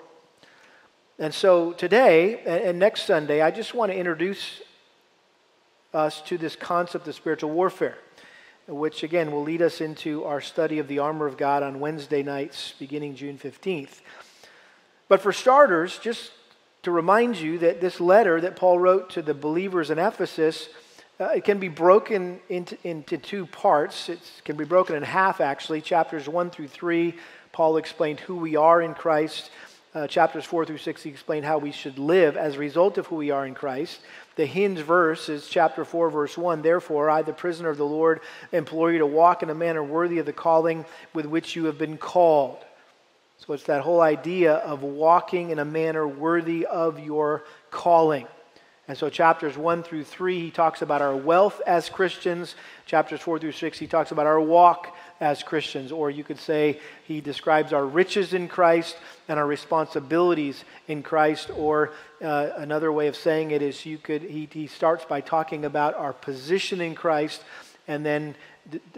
And 1.18 1.34
so 1.34 1.74
today 1.74 2.42
and 2.46 2.78
next 2.78 3.08
Sunday, 3.08 3.42
I 3.42 3.50
just 3.50 3.74
want 3.74 3.92
to 3.92 3.98
introduce 3.98 4.62
us 5.92 6.22
to 6.22 6.38
this 6.38 6.56
concept 6.56 7.08
of 7.08 7.16
spiritual 7.16 7.50
warfare, 7.50 7.98
which 8.68 9.02
again 9.02 9.32
will 9.32 9.44
lead 9.44 9.64
us 9.64 9.82
into 9.82 10.26
our 10.26 10.42
study 10.42 10.78
of 10.78 10.88
the 10.88 11.00
armor 11.00 11.26
of 11.26 11.38
God 11.38 11.64
on 11.64 11.80
Wednesday 11.80 12.22
nights 12.22 12.76
beginning 12.78 13.16
June 13.16 13.40
15th. 13.40 14.02
But 15.08 15.22
for 15.22 15.34
starters, 15.34 15.98
just 15.98 16.32
to 16.84 16.92
remind 16.92 17.38
you 17.38 17.58
that 17.60 17.82
this 17.82 18.00
letter 18.00 18.40
that 18.42 18.56
Paul 18.56 18.78
wrote 18.78 19.10
to 19.12 19.22
the 19.22 19.34
believers 19.34 19.90
in 19.90 19.98
Ephesus, 19.98 20.70
uh, 21.20 21.26
it 21.36 21.46
can 21.46 21.60
be 21.60 21.70
broken 21.70 22.40
into, 22.50 22.78
into 22.84 23.18
two 23.18 23.46
parts. 23.46 24.10
It 24.10 24.20
can 24.44 24.58
be 24.58 24.66
broken 24.66 24.96
in 24.96 25.04
half, 25.04 25.40
actually. 25.40 25.82
Chapters 25.82 26.28
1 26.28 26.50
through 26.50 26.68
3, 26.68 27.16
Paul 27.54 27.78
explained 27.78 28.20
who 28.20 28.36
we 28.36 28.56
are 28.58 28.82
in 28.82 28.94
Christ. 28.94 29.50
Uh, 29.96 30.08
chapters 30.08 30.44
4 30.44 30.66
through 30.66 30.80
6, 30.80 31.04
he 31.04 31.10
explained 31.10 31.46
how 31.46 31.60
we 31.60 31.72
should 31.72 32.00
live 32.00 32.36
as 32.36 32.56
a 32.56 32.60
result 32.60 32.98
of 32.98 33.06
who 33.08 33.16
we 33.16 33.30
are 33.30 33.46
in 33.46 33.54
Christ. 33.54 34.02
The 34.36 34.48
hinge 34.48 34.80
verse 34.80 35.30
is 35.30 35.48
chapter 35.48 35.86
4, 35.86 36.10
verse 36.10 36.36
1. 36.36 36.64
Therefore, 36.64 37.12
I, 37.12 37.22
the 37.22 37.32
prisoner 37.32 37.70
of 37.70 37.78
the 37.78 37.86
Lord, 37.86 38.22
implore 38.52 38.92
you 38.92 38.98
to 38.98 39.06
walk 39.06 39.44
in 39.44 39.52
a 39.52 39.56
manner 39.56 39.84
worthy 39.84 40.18
of 40.18 40.26
the 40.26 40.34
calling 40.34 40.84
with 41.14 41.28
which 41.28 41.56
you 41.56 41.66
have 41.66 41.78
been 41.78 41.98
called. 41.98 42.58
So 43.46 43.52
it's 43.52 43.64
that 43.64 43.82
whole 43.82 44.00
idea 44.00 44.54
of 44.54 44.84
walking 44.84 45.50
in 45.50 45.60
a 45.60 45.66
manner 45.66 46.08
worthy 46.08 46.66
of 46.66 46.98
your 47.00 47.44
calling. 47.72 48.26
And 48.88 48.98
so, 48.98 49.10
chapters 49.10 49.58
1 49.58 49.84
through 49.84 50.06
3, 50.06 50.40
he 50.40 50.50
talks 50.52 50.82
about 50.82 51.02
our 51.02 51.16
wealth 51.16 51.62
as 51.68 51.90
Christians. 51.90 52.56
Chapters 52.86 53.20
4 53.20 53.40
through 53.40 53.52
6, 53.52 53.78
he 53.78 53.88
talks 53.88 54.12
about 54.12 54.28
our 54.28 54.40
walk 54.40 54.96
as 55.20 55.44
Christians. 55.44 55.92
Or 55.92 56.10
you 56.10 56.24
could 56.24 56.40
say 56.40 56.80
he 57.04 57.20
describes 57.20 57.74
our 57.74 57.86
riches 57.86 58.34
in 58.34 58.48
Christ 58.48 58.96
and 59.28 59.38
our 59.38 59.48
responsibilities 59.48 60.64
in 60.88 61.04
Christ. 61.04 61.50
Or 61.54 61.92
uh, 62.22 62.52
another 62.56 62.94
way 62.94 63.08
of 63.08 63.16
saying 63.18 63.52
it 63.52 63.62
is 63.62 63.86
you 63.86 63.98
could, 63.98 64.22
he, 64.22 64.48
he 64.52 64.68
starts 64.68 65.04
by 65.04 65.20
talking 65.20 65.66
about 65.66 65.96
our 65.96 66.14
position 66.14 66.80
in 66.80 66.96
Christ 66.96 67.44
and 67.88 68.06
then 68.06 68.36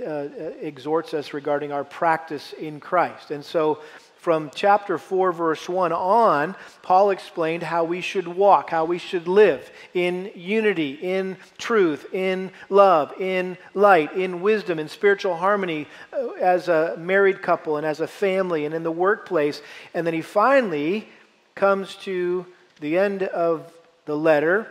uh, 0.05 0.27
exhorts 0.61 1.13
us 1.15 1.33
regarding 1.33 1.71
our 1.71 1.83
practice 1.83 2.53
in 2.53 2.79
Christ. 2.79 3.31
And 3.31 3.43
so, 3.43 3.79
from 4.25 4.49
chapter 4.55 4.97
4, 4.97 5.31
verse 5.31 5.69
1 5.69 5.91
on, 5.91 6.55
Paul 6.81 7.11
explained 7.11 7.61
how 7.61 7.83
we 7.83 8.01
should 8.01 8.27
walk, 8.27 8.71
how 8.71 8.83
we 8.83 8.97
should 8.97 9.27
live 9.27 9.69
in 9.93 10.31
unity, 10.33 10.93
in 10.99 11.37
truth, 11.59 12.11
in 12.11 12.49
love, 12.67 13.13
in 13.21 13.55
light, 13.75 14.13
in 14.13 14.41
wisdom, 14.41 14.79
in 14.79 14.87
spiritual 14.87 15.35
harmony 15.35 15.85
uh, 16.11 16.29
as 16.41 16.69
a 16.69 16.97
married 16.97 17.43
couple 17.43 17.77
and 17.77 17.85
as 17.85 17.99
a 17.99 18.07
family 18.07 18.65
and 18.65 18.73
in 18.73 18.81
the 18.81 18.89
workplace. 18.89 19.61
And 19.93 20.07
then 20.07 20.15
he 20.15 20.23
finally 20.23 21.07
comes 21.53 21.93
to 21.97 22.47
the 22.79 22.97
end 22.97 23.21
of 23.21 23.71
the 24.05 24.17
letter, 24.17 24.67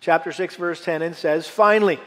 chapter 0.00 0.32
6, 0.32 0.56
verse 0.56 0.82
10, 0.82 1.02
and 1.02 1.14
says, 1.14 1.48
Finally. 1.48 2.00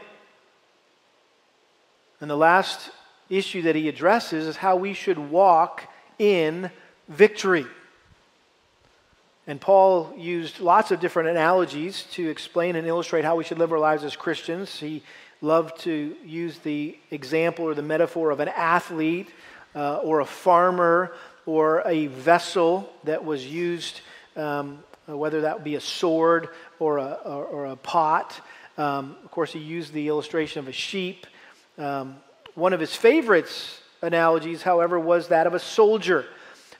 And 2.20 2.28
the 2.28 2.36
last 2.36 2.90
issue 3.28 3.62
that 3.62 3.76
he 3.76 3.88
addresses 3.88 4.48
is 4.48 4.56
how 4.56 4.74
we 4.74 4.92
should 4.92 5.18
walk 5.18 5.88
in 6.18 6.70
victory. 7.08 7.66
And 9.46 9.60
Paul 9.60 10.12
used 10.16 10.58
lots 10.58 10.90
of 10.90 10.98
different 10.98 11.28
analogies 11.28 12.02
to 12.12 12.28
explain 12.28 12.74
and 12.74 12.86
illustrate 12.86 13.24
how 13.24 13.36
we 13.36 13.44
should 13.44 13.58
live 13.58 13.72
our 13.72 13.78
lives 13.78 14.02
as 14.02 14.16
Christians. 14.16 14.80
He 14.80 15.02
loved 15.40 15.80
to 15.82 16.16
use 16.24 16.58
the 16.58 16.98
example 17.10 17.64
or 17.64 17.74
the 17.74 17.82
metaphor 17.82 18.30
of 18.30 18.40
an 18.40 18.48
athlete 18.48 19.28
uh, 19.76 19.98
or 19.98 20.20
a 20.20 20.26
farmer 20.26 21.12
or 21.44 21.82
a 21.86 22.08
vessel 22.08 22.92
that 23.04 23.24
was 23.24 23.46
used, 23.46 24.00
um, 24.34 24.82
whether 25.06 25.42
that 25.42 25.62
be 25.62 25.76
a 25.76 25.80
sword 25.80 26.48
or 26.80 26.98
a, 26.98 27.18
or, 27.24 27.44
or 27.44 27.66
a 27.66 27.76
pot. 27.76 28.40
Um, 28.76 29.16
of 29.24 29.30
course, 29.30 29.52
he 29.52 29.60
used 29.60 29.92
the 29.92 30.08
illustration 30.08 30.58
of 30.58 30.66
a 30.66 30.72
sheep. 30.72 31.26
Um, 31.78 32.16
one 32.54 32.72
of 32.72 32.80
his 32.80 32.96
favorites 32.96 33.80
analogies, 34.06 34.62
however, 34.62 34.98
was 34.98 35.28
that 35.28 35.46
of 35.46 35.54
a 35.54 35.58
soldier. 35.58 36.24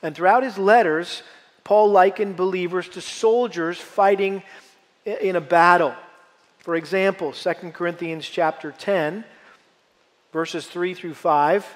And 0.03 0.15
throughout 0.15 0.43
his 0.43 0.57
letters, 0.57 1.23
Paul 1.65 1.91
likened 1.91 2.37
believers 2.37 2.89
to 2.91 3.01
soldiers 3.01 3.79
fighting 3.79 4.43
in 5.05 5.37
a 5.37 5.41
battle. 5.41 5.95
For 6.61 6.77
example, 6.77 7.33
2 7.33 7.53
Corinthians 7.73 8.27
chapter 8.27 8.73
10, 8.73 9.25
verses 10.33 10.67
3 10.67 10.95
through 10.95 11.15
5 11.15 11.67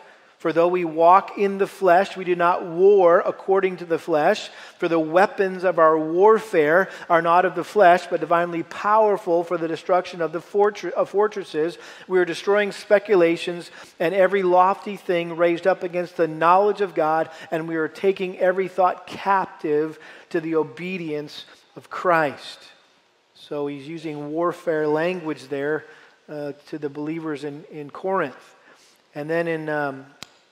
for 0.40 0.54
though 0.54 0.68
we 0.68 0.86
walk 0.86 1.36
in 1.36 1.58
the 1.58 1.66
flesh, 1.66 2.16
we 2.16 2.24
do 2.24 2.34
not 2.34 2.64
war 2.64 3.22
according 3.26 3.76
to 3.76 3.84
the 3.84 3.98
flesh. 3.98 4.48
For 4.78 4.88
the 4.88 4.98
weapons 4.98 5.64
of 5.64 5.78
our 5.78 5.98
warfare 5.98 6.88
are 7.10 7.20
not 7.20 7.44
of 7.44 7.54
the 7.54 7.62
flesh, 7.62 8.06
but 8.06 8.20
divinely 8.20 8.62
powerful 8.62 9.44
for 9.44 9.58
the 9.58 9.68
destruction 9.68 10.22
of 10.22 10.32
the 10.32 10.40
fortre- 10.40 10.92
of 10.92 11.10
fortresses. 11.10 11.76
We 12.08 12.18
are 12.18 12.24
destroying 12.24 12.72
speculations 12.72 13.70
and 13.98 14.14
every 14.14 14.42
lofty 14.42 14.96
thing 14.96 15.36
raised 15.36 15.66
up 15.66 15.82
against 15.82 16.16
the 16.16 16.26
knowledge 16.26 16.80
of 16.80 16.94
God, 16.94 17.28
and 17.50 17.68
we 17.68 17.76
are 17.76 17.86
taking 17.86 18.38
every 18.38 18.68
thought 18.68 19.06
captive 19.06 19.98
to 20.30 20.40
the 20.40 20.54
obedience 20.54 21.44
of 21.76 21.90
Christ. 21.90 22.60
So 23.34 23.66
he's 23.66 23.86
using 23.86 24.30
warfare 24.30 24.88
language 24.88 25.48
there 25.48 25.84
uh, 26.30 26.52
to 26.68 26.78
the 26.78 26.88
believers 26.88 27.44
in, 27.44 27.64
in 27.70 27.90
Corinth. 27.90 28.56
And 29.14 29.28
then 29.28 29.46
in 29.46 29.68
um, 29.68 30.06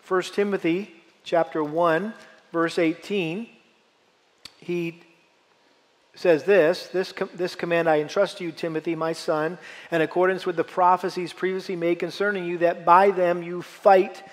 1 0.09 0.23
Timothy 0.23 0.91
chapter 1.23 1.63
1 1.63 2.15
verse 2.51 2.79
18 2.79 3.47
he 4.59 5.03
says 6.15 6.45
this, 6.45 6.87
this 6.87 7.13
this 7.35 7.55
command 7.55 7.91
I 7.91 8.01
entrust 8.01 8.39
to 8.39 8.45
you 8.45 8.51
Timothy 8.51 8.97
my 8.97 9.13
son 9.13 9.59
in 9.93 10.01
accordance 10.01 10.47
with 10.47 10.57
the 10.57 10.65
prophecies 10.65 11.35
previously 11.35 11.77
made 11.77 11.99
concerning 11.99 12.47
you 12.47 12.59
that 12.59 12.87
by 12.87 13.11
them 13.11 13.43
you 13.43 13.61
fight 13.61 14.25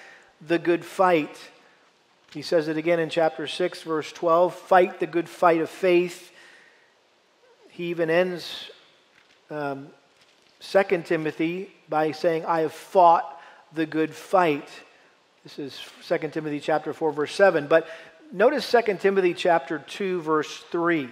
the 0.48 0.58
good 0.58 0.86
fight. 0.86 1.38
He 2.34 2.41
says 2.41 2.70
it 2.70 2.77
again 2.77 3.00
in 3.00 3.10
chapter 3.10 3.46
6 3.46 3.82
verse 3.84 4.12
12 4.13 4.55
fight 4.55 5.01
the 5.01 5.08
good 5.08 5.27
fight 5.27 5.60
of 5.60 5.70
faith. 5.70 6.32
He 7.70 7.88
even 7.88 8.10
ends 8.10 8.72
um, 9.50 9.89
2 10.62 11.03
Timothy 11.03 11.70
by 11.89 12.13
saying 12.13 12.46
I 12.46 12.62
have 12.62 12.74
fought 12.74 13.41
the 13.74 13.86
good 13.86 14.15
fight 14.15 14.70
this 15.46 15.60
is 15.60 15.80
2 16.08 16.30
Timothy 16.30 16.60
chapter 16.60 16.92
4 16.92 17.12
verse 17.12 17.34
7, 17.34 17.68
but 17.68 17.88
notice 18.32 18.70
2 18.70 18.96
Timothy 18.96 19.36
chapter 19.36 19.78
2 19.78 20.22
verse 20.22 20.58
3. 20.72 21.08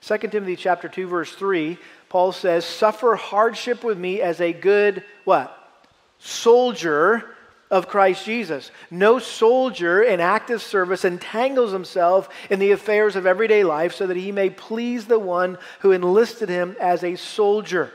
2 0.00 0.18
Timothy 0.18 0.56
chapter 0.56 0.88
2 0.88 1.06
verse 1.06 1.32
3, 1.32 1.78
Paul 2.08 2.32
says, 2.32 2.64
"Suffer 2.64 3.14
hardship 3.14 3.84
with 3.84 3.96
me 3.96 4.20
as 4.20 4.40
a 4.40 4.52
good 4.52 5.04
what? 5.24 5.54
soldier 6.18 7.24
of 7.70 7.88
Christ 7.88 8.24
Jesus. 8.24 8.70
No 8.90 9.18
soldier 9.18 10.02
in 10.02 10.20
active 10.20 10.62
service 10.62 11.04
entangles 11.04 11.72
himself 11.72 12.28
in 12.50 12.58
the 12.58 12.72
affairs 12.72 13.14
of 13.14 13.26
everyday 13.26 13.62
life 13.62 13.94
so 13.94 14.06
that 14.06 14.16
he 14.16 14.32
may 14.32 14.50
please 14.50 15.04
the 15.04 15.18
one 15.18 15.58
who 15.80 15.92
enlisted 15.92 16.48
him 16.48 16.76
as 16.80 17.04
a 17.04 17.16
soldier. 17.16 17.92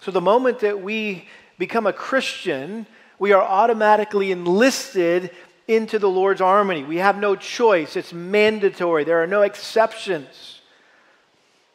So, 0.00 0.10
the 0.10 0.20
moment 0.20 0.60
that 0.60 0.82
we 0.82 1.28
become 1.62 1.86
a 1.86 1.92
Christian, 1.92 2.86
we 3.20 3.30
are 3.30 3.40
automatically 3.40 4.32
enlisted 4.32 5.30
into 5.68 6.00
the 6.00 6.08
Lord's 6.08 6.40
army. 6.40 6.82
We 6.82 6.96
have 6.96 7.16
no 7.16 7.36
choice, 7.36 7.94
it's 7.94 8.12
mandatory, 8.12 9.04
there 9.04 9.22
are 9.22 9.28
no 9.28 9.42
exceptions. 9.42 10.60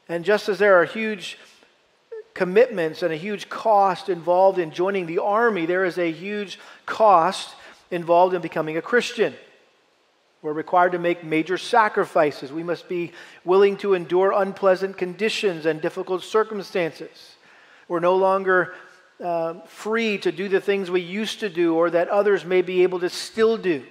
And 0.09 0.25
just 0.25 0.49
as 0.49 0.59
there 0.59 0.75
are 0.75 0.83
huge 0.83 1.37
commitments 2.33 3.01
and 3.01 3.13
a 3.13 3.15
huge 3.15 3.47
cost 3.47 4.09
involved 4.09 4.59
in 4.59 4.71
joining 4.71 5.05
the 5.05 5.19
army, 5.19 5.65
there 5.65 5.85
is 5.85 5.97
a 5.97 6.11
huge 6.11 6.59
cost 6.85 7.55
involved 7.89 8.35
in 8.35 8.41
becoming 8.41 8.75
a 8.75 8.81
Christian. 8.81 9.33
We're 10.41 10.51
required 10.51 10.91
to 10.91 10.99
make 10.99 11.23
major 11.23 11.57
sacrifices. 11.57 12.51
We 12.51 12.61
must 12.61 12.89
be 12.89 13.13
willing 13.45 13.77
to 13.77 13.93
endure 13.93 14.33
unpleasant 14.33 14.97
conditions 14.97 15.65
and 15.65 15.79
difficult 15.81 16.23
circumstances. 16.23 17.37
We're 17.87 18.01
no 18.01 18.17
longer 18.17 18.75
uh, 19.23 19.55
free 19.65 20.17
to 20.19 20.31
do 20.31 20.47
the 20.47 20.61
things 20.61 20.91
we 20.91 21.01
used 21.01 21.39
to 21.39 21.49
do 21.49 21.75
or 21.75 21.89
that 21.89 22.09
others 22.09 22.45
may 22.45 22.61
be 22.61 22.83
able 22.83 22.99
to 22.99 23.09
still 23.09 23.57
do. 23.57 23.83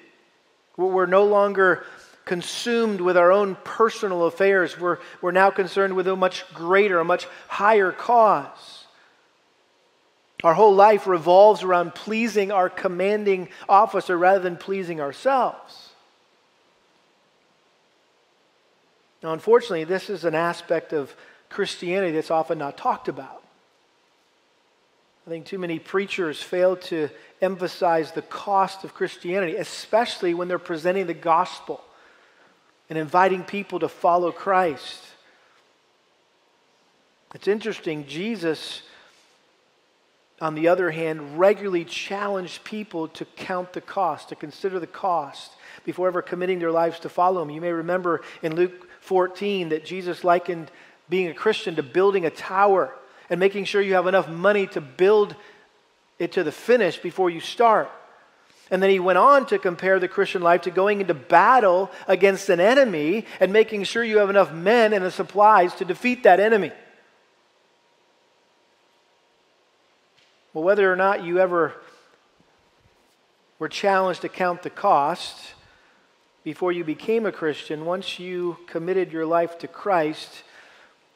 We're 0.76 1.06
no 1.06 1.24
longer 1.24 1.84
consumed 2.24 3.00
with 3.00 3.16
our 3.16 3.32
own 3.32 3.56
personal 3.64 4.24
affairs. 4.24 4.78
We're, 4.78 4.98
we're 5.22 5.32
now 5.32 5.50
concerned 5.50 5.94
with 5.94 6.06
a 6.06 6.16
much 6.16 6.44
greater, 6.52 6.98
a 6.98 7.04
much 7.04 7.26
higher 7.48 7.92
cause. 7.92 8.84
Our 10.44 10.52
whole 10.52 10.74
life 10.74 11.06
revolves 11.06 11.62
around 11.62 11.94
pleasing 11.94 12.52
our 12.52 12.68
commanding 12.68 13.48
officer 13.68 14.18
rather 14.18 14.40
than 14.40 14.56
pleasing 14.56 15.00
ourselves. 15.00 15.90
Now, 19.22 19.32
unfortunately, 19.32 19.84
this 19.84 20.10
is 20.10 20.24
an 20.24 20.34
aspect 20.34 20.92
of 20.92 21.14
Christianity 21.48 22.12
that's 22.12 22.30
often 22.30 22.58
not 22.58 22.76
talked 22.76 23.08
about. 23.08 23.42
I 25.26 25.30
think 25.30 25.46
too 25.46 25.58
many 25.58 25.80
preachers 25.80 26.40
fail 26.40 26.76
to 26.76 27.08
emphasize 27.42 28.12
the 28.12 28.22
cost 28.22 28.84
of 28.84 28.94
Christianity, 28.94 29.56
especially 29.56 30.34
when 30.34 30.46
they're 30.46 30.58
presenting 30.58 31.08
the 31.08 31.14
gospel 31.14 31.82
and 32.88 32.96
inviting 32.96 33.42
people 33.42 33.80
to 33.80 33.88
follow 33.88 34.30
Christ. 34.30 35.02
It's 37.34 37.48
interesting, 37.48 38.06
Jesus, 38.06 38.82
on 40.40 40.54
the 40.54 40.68
other 40.68 40.92
hand, 40.92 41.40
regularly 41.40 41.84
challenged 41.84 42.62
people 42.62 43.08
to 43.08 43.24
count 43.24 43.72
the 43.72 43.80
cost, 43.80 44.28
to 44.28 44.36
consider 44.36 44.78
the 44.78 44.86
cost 44.86 45.50
before 45.84 46.06
ever 46.06 46.22
committing 46.22 46.60
their 46.60 46.70
lives 46.70 47.00
to 47.00 47.08
follow 47.08 47.42
him. 47.42 47.50
You 47.50 47.60
may 47.60 47.72
remember 47.72 48.22
in 48.42 48.54
Luke 48.54 48.88
14 49.00 49.70
that 49.70 49.84
Jesus 49.84 50.22
likened 50.22 50.70
being 51.08 51.26
a 51.26 51.34
Christian 51.34 51.74
to 51.74 51.82
building 51.82 52.24
a 52.26 52.30
tower 52.30 52.94
and 53.28 53.40
making 53.40 53.64
sure 53.64 53.80
you 53.80 53.94
have 53.94 54.06
enough 54.06 54.28
money 54.28 54.66
to 54.68 54.80
build 54.80 55.34
it 56.18 56.32
to 56.32 56.44
the 56.44 56.52
finish 56.52 56.98
before 56.98 57.30
you 57.30 57.40
start. 57.40 57.90
And 58.70 58.82
then 58.82 58.90
he 58.90 58.98
went 58.98 59.18
on 59.18 59.46
to 59.46 59.58
compare 59.58 60.00
the 60.00 60.08
Christian 60.08 60.42
life 60.42 60.62
to 60.62 60.70
going 60.70 61.00
into 61.00 61.14
battle 61.14 61.90
against 62.08 62.48
an 62.48 62.58
enemy 62.58 63.24
and 63.38 63.52
making 63.52 63.84
sure 63.84 64.02
you 64.02 64.18
have 64.18 64.30
enough 64.30 64.52
men 64.52 64.92
and 64.92 65.04
the 65.04 65.10
supplies 65.10 65.74
to 65.76 65.84
defeat 65.84 66.24
that 66.24 66.40
enemy. 66.40 66.72
Well, 70.52 70.64
whether 70.64 70.90
or 70.90 70.96
not 70.96 71.22
you 71.22 71.38
ever 71.38 71.74
were 73.58 73.68
challenged 73.68 74.22
to 74.22 74.28
count 74.28 74.62
the 74.62 74.70
cost 74.70 75.54
before 76.42 76.72
you 76.72 76.82
became 76.82 77.26
a 77.26 77.32
Christian, 77.32 77.84
once 77.84 78.18
you 78.18 78.56
committed 78.66 79.12
your 79.12 79.26
life 79.26 79.58
to 79.58 79.68
Christ, 79.68 80.42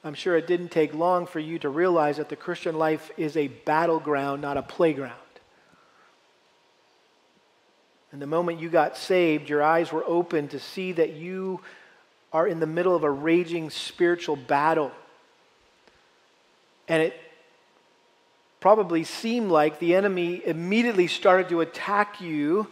I'm 0.02 0.14
sure 0.14 0.36
it 0.36 0.46
didn't 0.46 0.70
take 0.70 0.94
long 0.94 1.26
for 1.26 1.40
you 1.40 1.58
to 1.58 1.68
realize 1.68 2.16
that 2.16 2.30
the 2.30 2.36
Christian 2.36 2.76
life 2.76 3.10
is 3.16 3.36
a 3.36 3.48
battleground, 3.48 4.40
not 4.40 4.56
a 4.56 4.62
playground. 4.62 5.14
And 8.12 8.20
the 8.20 8.26
moment 8.26 8.60
you 8.60 8.70
got 8.70 8.96
saved, 8.96 9.48
your 9.48 9.62
eyes 9.62 9.92
were 9.92 10.04
open 10.04 10.48
to 10.48 10.58
see 10.58 10.92
that 10.92 11.12
you 11.12 11.60
are 12.32 12.46
in 12.46 12.60
the 12.60 12.66
middle 12.66 12.96
of 12.96 13.04
a 13.04 13.10
raging 13.10 13.70
spiritual 13.70 14.36
battle. 14.36 14.90
And 16.88 17.02
it 17.02 17.14
probably 18.58 19.04
seemed 19.04 19.50
like 19.50 19.78
the 19.78 19.94
enemy 19.94 20.42
immediately 20.44 21.06
started 21.06 21.50
to 21.50 21.60
attack 21.60 22.20
you 22.20 22.66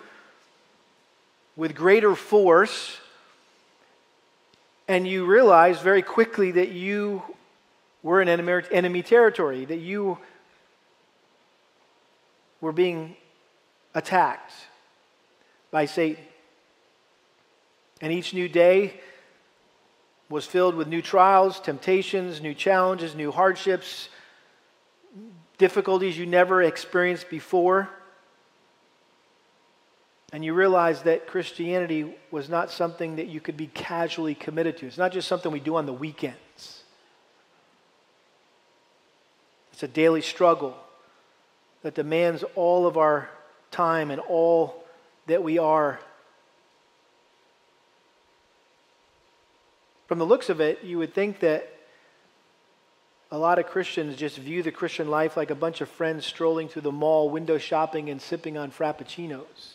with 1.56 1.74
greater 1.74 2.14
force 2.14 2.98
and 4.88 5.06
you 5.06 5.26
realized 5.26 5.82
very 5.82 6.02
quickly 6.02 6.50
that 6.52 6.70
you 6.70 7.22
were 8.02 8.22
in 8.22 8.28
enemy 8.28 9.02
territory, 9.02 9.66
that 9.66 9.76
you 9.76 10.18
were 12.62 12.72
being 12.72 13.14
attacked 13.94 14.52
by 15.70 15.84
Satan. 15.84 16.24
And 18.00 18.12
each 18.12 18.32
new 18.32 18.48
day 18.48 19.00
was 20.30 20.46
filled 20.46 20.74
with 20.74 20.88
new 20.88 21.02
trials, 21.02 21.60
temptations, 21.60 22.40
new 22.40 22.54
challenges, 22.54 23.14
new 23.14 23.30
hardships, 23.30 24.08
difficulties 25.58 26.16
you 26.16 26.26
never 26.26 26.62
experienced 26.62 27.28
before. 27.28 27.90
And 30.32 30.44
you 30.44 30.52
realize 30.52 31.02
that 31.02 31.26
Christianity 31.26 32.14
was 32.30 32.48
not 32.48 32.70
something 32.70 33.16
that 33.16 33.28
you 33.28 33.40
could 33.40 33.56
be 33.56 33.68
casually 33.68 34.34
committed 34.34 34.76
to. 34.78 34.86
It's 34.86 34.98
not 34.98 35.12
just 35.12 35.26
something 35.26 35.50
we 35.50 35.60
do 35.60 35.76
on 35.76 35.86
the 35.86 35.92
weekends, 35.92 36.82
it's 39.72 39.82
a 39.82 39.88
daily 39.88 40.22
struggle 40.22 40.76
that 41.82 41.94
demands 41.94 42.44
all 42.56 42.86
of 42.86 42.96
our 42.96 43.30
time 43.70 44.10
and 44.10 44.20
all 44.20 44.84
that 45.26 45.42
we 45.42 45.58
are. 45.58 46.00
From 50.08 50.18
the 50.18 50.26
looks 50.26 50.48
of 50.48 50.60
it, 50.60 50.82
you 50.82 50.98
would 50.98 51.14
think 51.14 51.40
that 51.40 51.72
a 53.30 53.38
lot 53.38 53.58
of 53.58 53.66
Christians 53.66 54.16
just 54.16 54.38
view 54.38 54.62
the 54.62 54.72
Christian 54.72 55.08
life 55.08 55.36
like 55.36 55.50
a 55.50 55.54
bunch 55.54 55.80
of 55.80 55.88
friends 55.88 56.26
strolling 56.26 56.68
through 56.68 56.82
the 56.82 56.92
mall, 56.92 57.28
window 57.30 57.58
shopping, 57.58 58.08
and 58.08 58.20
sipping 58.20 58.56
on 58.56 58.70
frappuccinos. 58.70 59.74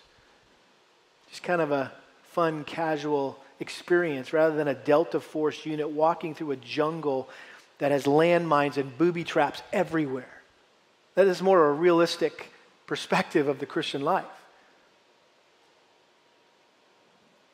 Just 1.33 1.41
kind 1.41 1.61
of 1.61 1.71
a 1.71 1.91
fun, 2.21 2.63
casual 2.63 3.39
experience 3.59 4.33
rather 4.33 4.55
than 4.55 4.67
a 4.67 4.75
Delta 4.75 5.19
Force 5.19 5.65
unit 5.65 5.89
walking 5.89 6.35
through 6.35 6.51
a 6.51 6.57
jungle 6.57 7.27
that 7.79 7.89
has 7.89 8.03
landmines 8.03 8.77
and 8.77 8.95
booby 8.99 9.23
traps 9.23 9.63
everywhere. 9.73 10.43
That 11.15 11.25
is 11.25 11.41
more 11.41 11.69
a 11.69 11.73
realistic 11.73 12.51
perspective 12.85 13.47
of 13.47 13.57
the 13.57 13.65
Christian 13.65 14.03
life. 14.03 14.25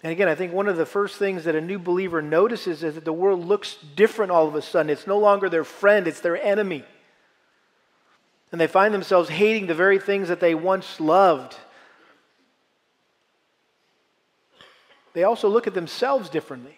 And 0.03 0.11
again, 0.11 0.27
I 0.27 0.35
think 0.35 0.51
one 0.51 0.67
of 0.67 0.75
the 0.75 0.85
first 0.85 1.15
things 1.15 1.45
that 1.45 1.55
a 1.55 1.61
new 1.61 1.79
believer 1.79 2.21
notices 2.21 2.83
is 2.83 2.95
that 2.95 3.05
the 3.05 3.13
world 3.13 3.45
looks 3.45 3.77
different 3.95 4.29
all 4.29 4.45
of 4.45 4.55
a 4.55 4.61
sudden. 4.61 4.89
It's 4.89 5.07
no 5.07 5.19
longer 5.19 5.47
their 5.47 5.63
friend, 5.63 6.05
it's 6.05 6.19
their 6.19 6.35
enemy. 6.35 6.83
And 8.51 8.59
they 8.59 8.67
find 8.67 8.93
themselves 8.93 9.29
hating 9.29 9.67
the 9.67 9.73
very 9.73 9.99
things 9.99 10.27
that 10.27 10.41
they 10.41 10.53
once 10.53 10.99
loved. 10.99 11.55
They 15.19 15.25
also 15.25 15.49
look 15.49 15.67
at 15.67 15.73
themselves 15.73 16.29
differently. 16.29 16.77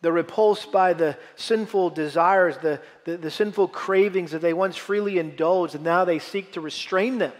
They're 0.00 0.10
repulsed 0.10 0.72
by 0.72 0.92
the 0.92 1.16
sinful 1.36 1.90
desires, 1.90 2.58
the, 2.58 2.80
the, 3.04 3.16
the, 3.18 3.30
sinful 3.30 3.68
cravings 3.68 4.32
that 4.32 4.42
they 4.42 4.52
once 4.52 4.76
freely 4.76 5.18
indulged, 5.18 5.76
and 5.76 5.84
now 5.84 6.04
they 6.04 6.18
seek 6.18 6.50
to 6.54 6.60
restrain 6.60 7.18
them. 7.18 7.32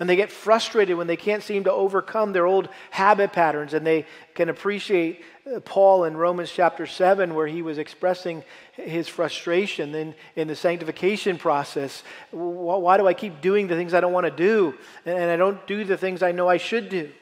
And 0.00 0.10
they 0.10 0.16
get 0.16 0.32
frustrated 0.32 0.96
when 0.96 1.06
they 1.06 1.16
can't 1.16 1.44
seem 1.44 1.62
to 1.64 1.72
overcome 1.72 2.32
their 2.32 2.44
old 2.44 2.68
habit 2.90 3.32
patterns. 3.32 3.72
And 3.72 3.86
they 3.86 4.04
can 4.34 4.48
appreciate 4.48 5.22
uh, 5.46 5.60
Paul 5.60 6.02
in 6.02 6.16
Romans 6.16 6.50
chapter 6.50 6.88
7, 6.88 7.36
where 7.36 7.46
he 7.46 7.62
was 7.62 7.78
expressing 7.78 8.42
his 8.72 9.06
frustration 9.06 9.94
in, 9.94 10.16
in 10.34 10.48
the 10.48 10.56
sanctification 10.56 11.38
process. 11.38 12.02
Why 12.32 12.96
do 12.96 13.06
I 13.06 13.14
keep 13.14 13.40
doing 13.40 13.68
the 13.68 13.76
things 13.76 13.94
I 13.94 14.00
don't 14.00 14.12
want 14.12 14.26
to 14.26 14.32
do? 14.32 14.74
And 15.06 15.30
I 15.30 15.36
don't 15.36 15.64
do 15.68 15.84
the 15.84 15.96
things 15.96 16.24
I 16.24 16.32
know 16.32 16.48
I 16.48 16.56
should 16.56 16.88
do? 16.88 17.12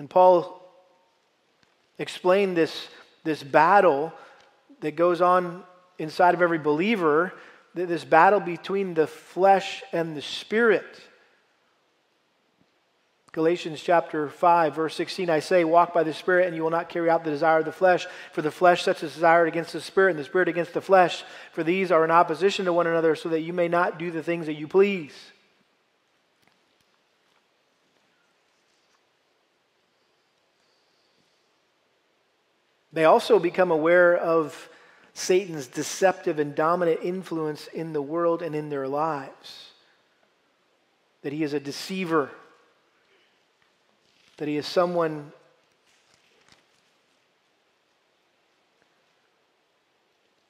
And 0.00 0.08
Paul 0.08 0.62
explained 1.98 2.56
this, 2.56 2.88
this 3.22 3.42
battle 3.42 4.14
that 4.80 4.96
goes 4.96 5.20
on 5.20 5.62
inside 5.98 6.32
of 6.32 6.40
every 6.40 6.56
believer, 6.56 7.34
this 7.74 8.06
battle 8.06 8.40
between 8.40 8.94
the 8.94 9.06
flesh 9.06 9.82
and 9.92 10.16
the 10.16 10.22
spirit. 10.22 10.86
Galatians 13.32 13.82
chapter 13.82 14.30
5, 14.30 14.74
verse 14.74 14.94
16, 14.94 15.28
I 15.28 15.40
say, 15.40 15.64
Walk 15.64 15.92
by 15.92 16.02
the 16.02 16.14
Spirit, 16.14 16.46
and 16.46 16.56
you 16.56 16.62
will 16.62 16.70
not 16.70 16.88
carry 16.88 17.10
out 17.10 17.22
the 17.22 17.30
desire 17.30 17.58
of 17.58 17.66
the 17.66 17.70
flesh. 17.70 18.06
For 18.32 18.40
the 18.40 18.50
flesh 18.50 18.84
sets 18.84 19.02
its 19.02 19.14
desire 19.14 19.44
against 19.44 19.74
the 19.74 19.82
Spirit, 19.82 20.12
and 20.12 20.18
the 20.18 20.24
Spirit 20.24 20.48
against 20.48 20.72
the 20.72 20.80
flesh. 20.80 21.24
For 21.52 21.62
these 21.62 21.92
are 21.92 22.06
in 22.06 22.10
opposition 22.10 22.64
to 22.64 22.72
one 22.72 22.86
another, 22.86 23.14
so 23.14 23.28
that 23.28 23.42
you 23.42 23.52
may 23.52 23.68
not 23.68 23.98
do 23.98 24.10
the 24.10 24.22
things 24.22 24.46
that 24.46 24.54
you 24.54 24.66
please. 24.66 25.12
They 32.92 33.04
also 33.04 33.38
become 33.38 33.70
aware 33.70 34.16
of 34.16 34.68
Satan's 35.14 35.66
deceptive 35.66 36.38
and 36.38 36.54
dominant 36.54 37.00
influence 37.02 37.66
in 37.68 37.92
the 37.92 38.02
world 38.02 38.42
and 38.42 38.54
in 38.54 38.68
their 38.68 38.88
lives. 38.88 39.70
That 41.22 41.32
he 41.32 41.42
is 41.42 41.52
a 41.52 41.60
deceiver 41.60 42.30
that 44.40 44.48
he 44.48 44.56
is 44.56 44.66
someone 44.66 45.32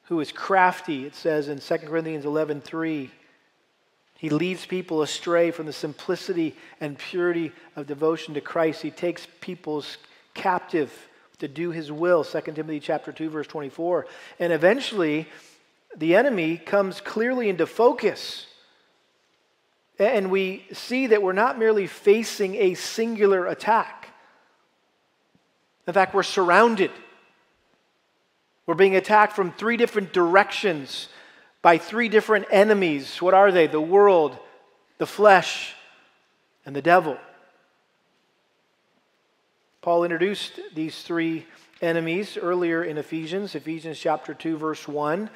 who 0.05 0.21
is 0.21 0.31
crafty, 0.31 1.07
it 1.07 1.17
says 1.17 1.49
in 1.49 1.59
2 1.59 1.79
Corinthians 1.89 2.25
11 2.25 2.61
3. 2.61 3.11
He 4.17 4.31
leads 4.31 4.65
people 4.65 5.03
astray 5.03 5.51
from 5.51 5.67
the 5.67 5.73
simplicity 5.73 6.55
and 6.81 6.97
purity 6.99 7.51
of 7.75 7.89
devotion 7.89 8.35
to 8.35 8.41
Christ. 8.41 8.81
He 8.81 8.93
takes 8.93 9.27
people's 9.41 9.99
captive 10.35 10.93
to 11.41 11.49
do 11.49 11.71
his 11.71 11.91
will, 11.91 12.25
2 12.25 12.41
Timothy 12.41 12.81
chapter 12.81 13.13
2 13.13 13.29
verse 13.31 13.47
24. 13.47 14.07
And 14.39 14.53
eventually 14.53 15.29
the 15.97 16.15
enemy 16.15 16.57
comes 16.57 17.01
clearly 17.01 17.49
into 17.49 17.67
focus. 17.67 18.47
And 19.99 20.31
we 20.31 20.65
see 20.73 21.09
that 21.09 21.23
we're 21.23 21.33
not 21.33 21.59
merely 21.59 21.87
facing 21.87 22.55
a 22.55 22.75
singular 22.75 23.47
attack. 23.47 24.15
In 25.87 25.93
fact, 25.93 26.15
we're 26.15 26.23
surrounded. 26.23 26.91
We're 28.65 28.75
being 28.75 28.97
attacked 28.97 29.35
from 29.35 29.53
three 29.53 29.77
different 29.77 30.13
directions 30.13 31.09
by 31.61 31.77
three 31.77 32.09
different 32.09 32.47
enemies. 32.51 33.21
What 33.21 33.35
are 33.35 33.53
they? 33.53 33.67
The 33.67 33.81
world, 33.81 34.39
the 34.99 35.07
flesh, 35.07 35.75
and 36.65 36.75
the 36.75 36.83
devil. 36.83 37.19
Paul 39.83 40.05
introduced 40.05 40.61
these 40.75 41.03
three 41.03 41.47
enemies 41.81 42.37
earlier 42.37 42.85
in 42.85 42.99
Ephesians, 42.99 43.55
Ephesians 43.55 43.99
chapter 43.99 44.35
2, 44.35 44.59
verse 44.59 44.87
1 44.87 45.31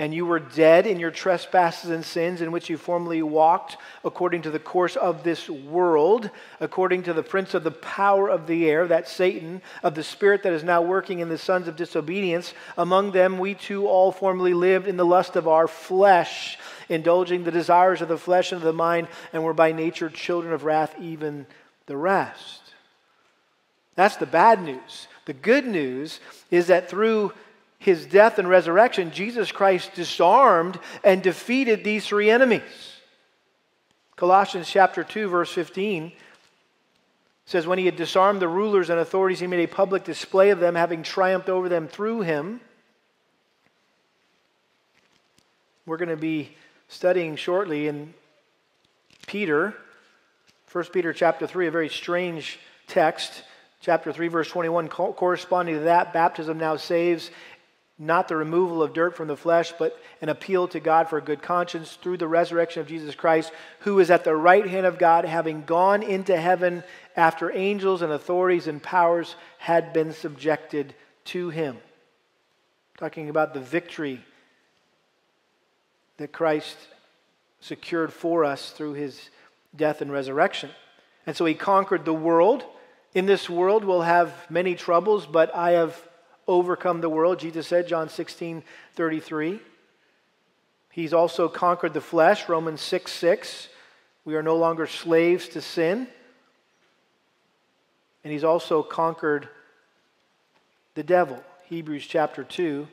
and 0.00 0.14
you 0.14 0.24
were 0.24 0.38
dead 0.38 0.86
in 0.86 0.98
your 0.98 1.10
trespasses 1.10 1.90
and 1.90 2.02
sins 2.02 2.40
in 2.40 2.50
which 2.50 2.70
you 2.70 2.78
formerly 2.78 3.20
walked 3.20 3.76
according 4.02 4.40
to 4.40 4.50
the 4.50 4.58
course 4.58 4.96
of 4.96 5.22
this 5.22 5.50
world, 5.50 6.30
according 6.58 7.02
to 7.02 7.12
the 7.12 7.22
prince 7.22 7.52
of 7.52 7.64
the 7.64 7.70
power 7.70 8.26
of 8.26 8.46
the 8.46 8.66
air, 8.70 8.86
that 8.86 9.06
Satan, 9.06 9.60
of 9.82 9.94
the 9.94 10.02
spirit 10.02 10.42
that 10.44 10.54
is 10.54 10.64
now 10.64 10.80
working 10.80 11.18
in 11.18 11.28
the 11.28 11.36
sons 11.36 11.68
of 11.68 11.76
disobedience. 11.76 12.54
Among 12.78 13.12
them 13.12 13.38
we 13.38 13.52
too 13.52 13.86
all 13.86 14.10
formerly 14.10 14.54
lived 14.54 14.88
in 14.88 14.96
the 14.96 15.04
lust 15.04 15.36
of 15.36 15.46
our 15.46 15.68
flesh, 15.68 16.58
indulging 16.88 17.44
the 17.44 17.50
desires 17.50 18.00
of 18.00 18.08
the 18.08 18.16
flesh 18.16 18.52
and 18.52 18.62
of 18.62 18.64
the 18.64 18.72
mind, 18.72 19.06
and 19.34 19.44
were 19.44 19.52
by 19.52 19.70
nature 19.70 20.08
children 20.08 20.54
of 20.54 20.64
wrath, 20.64 20.94
even 20.98 21.44
the 21.90 21.96
rest. 21.96 22.60
That's 23.96 24.14
the 24.14 24.24
bad 24.24 24.62
news. 24.62 25.08
The 25.24 25.32
good 25.32 25.66
news 25.66 26.20
is 26.48 26.68
that 26.68 26.88
through 26.88 27.32
his 27.80 28.06
death 28.06 28.38
and 28.38 28.48
resurrection, 28.48 29.10
Jesus 29.10 29.50
Christ 29.50 29.92
disarmed 29.94 30.78
and 31.02 31.20
defeated 31.20 31.82
these 31.82 32.06
three 32.06 32.30
enemies. 32.30 33.00
Colossians 34.14 34.70
chapter 34.70 35.02
2 35.02 35.26
verse 35.26 35.50
15 35.50 36.12
says 37.44 37.66
when 37.66 37.78
he 37.78 37.86
had 37.86 37.96
disarmed 37.96 38.40
the 38.40 38.46
rulers 38.46 38.88
and 38.88 39.00
authorities 39.00 39.40
he 39.40 39.48
made 39.48 39.64
a 39.64 39.74
public 39.74 40.04
display 40.04 40.50
of 40.50 40.60
them 40.60 40.76
having 40.76 41.02
triumphed 41.02 41.48
over 41.48 41.68
them 41.68 41.88
through 41.88 42.20
him. 42.20 42.60
We're 45.86 45.96
going 45.96 46.10
to 46.10 46.16
be 46.16 46.54
studying 46.86 47.34
shortly 47.34 47.88
in 47.88 48.14
Peter 49.26 49.74
1 50.72 50.84
Peter 50.92 51.12
chapter 51.12 51.48
3 51.48 51.66
a 51.66 51.70
very 51.70 51.88
strange 51.88 52.60
text 52.86 53.42
chapter 53.80 54.12
3 54.12 54.28
verse 54.28 54.48
21 54.48 54.88
corresponding 54.88 55.74
to 55.74 55.80
that 55.82 56.12
baptism 56.12 56.58
now 56.58 56.76
saves 56.76 57.30
not 57.98 58.28
the 58.28 58.36
removal 58.36 58.82
of 58.82 58.94
dirt 58.94 59.14
from 59.14 59.28
the 59.28 59.36
flesh, 59.36 59.74
but 59.78 59.98
an 60.22 60.30
appeal 60.30 60.66
to 60.68 60.80
God 60.80 61.10
for 61.10 61.18
a 61.18 61.22
good 61.22 61.42
conscience 61.42 61.98
through 62.00 62.16
the 62.16 62.26
resurrection 62.26 62.80
of 62.80 62.88
Jesus 62.88 63.14
Christ, 63.14 63.52
who 63.80 63.98
is 63.98 64.10
at 64.10 64.24
the 64.24 64.34
right 64.34 64.66
hand 64.66 64.86
of 64.86 64.98
God, 64.98 65.26
having 65.26 65.64
gone 65.64 66.02
into 66.02 66.34
heaven 66.34 66.82
after 67.14 67.54
angels 67.54 68.00
and 68.00 68.10
authorities 68.10 68.68
and 68.68 68.82
powers 68.82 69.34
had 69.58 69.92
been 69.92 70.14
subjected 70.14 70.94
to 71.26 71.50
him. 71.50 71.76
Talking 72.96 73.28
about 73.28 73.52
the 73.52 73.60
victory 73.60 74.24
that 76.16 76.32
Christ 76.32 76.78
secured 77.60 78.14
for 78.14 78.46
us 78.46 78.70
through 78.70 78.94
his 78.94 79.28
death 79.74 80.00
and 80.00 80.12
resurrection. 80.12 80.70
And 81.26 81.36
so 81.36 81.44
he 81.44 81.54
conquered 81.54 82.04
the 82.04 82.14
world. 82.14 82.64
In 83.14 83.26
this 83.26 83.48
world, 83.48 83.84
we'll 83.84 84.02
have 84.02 84.32
many 84.50 84.74
troubles, 84.74 85.26
but 85.26 85.54
I 85.54 85.72
have 85.72 86.00
overcome 86.46 87.00
the 87.00 87.08
world, 87.08 87.38
Jesus 87.38 87.66
said, 87.66 87.86
John 87.86 88.08
16 88.08 88.62
33. 88.94 89.60
He's 90.90 91.12
also 91.12 91.48
conquered 91.48 91.94
the 91.94 92.00
flesh, 92.00 92.48
Romans 92.48 92.80
6 92.80 93.12
6. 93.12 93.68
We 94.24 94.34
are 94.34 94.42
no 94.42 94.56
longer 94.56 94.86
slaves 94.86 95.48
to 95.50 95.60
sin. 95.60 96.08
And 98.22 98.32
he's 98.32 98.44
also 98.44 98.82
conquered 98.82 99.48
the 100.94 101.02
devil, 101.02 101.42
Hebrews 101.64 102.06
chapter 102.06 102.44
2. 102.44 102.86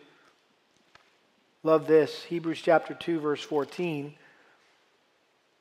Love 1.64 1.88
this, 1.88 2.24
Hebrews 2.24 2.62
chapter 2.62 2.94
2, 2.94 3.20
verse 3.20 3.42
14. 3.42 4.14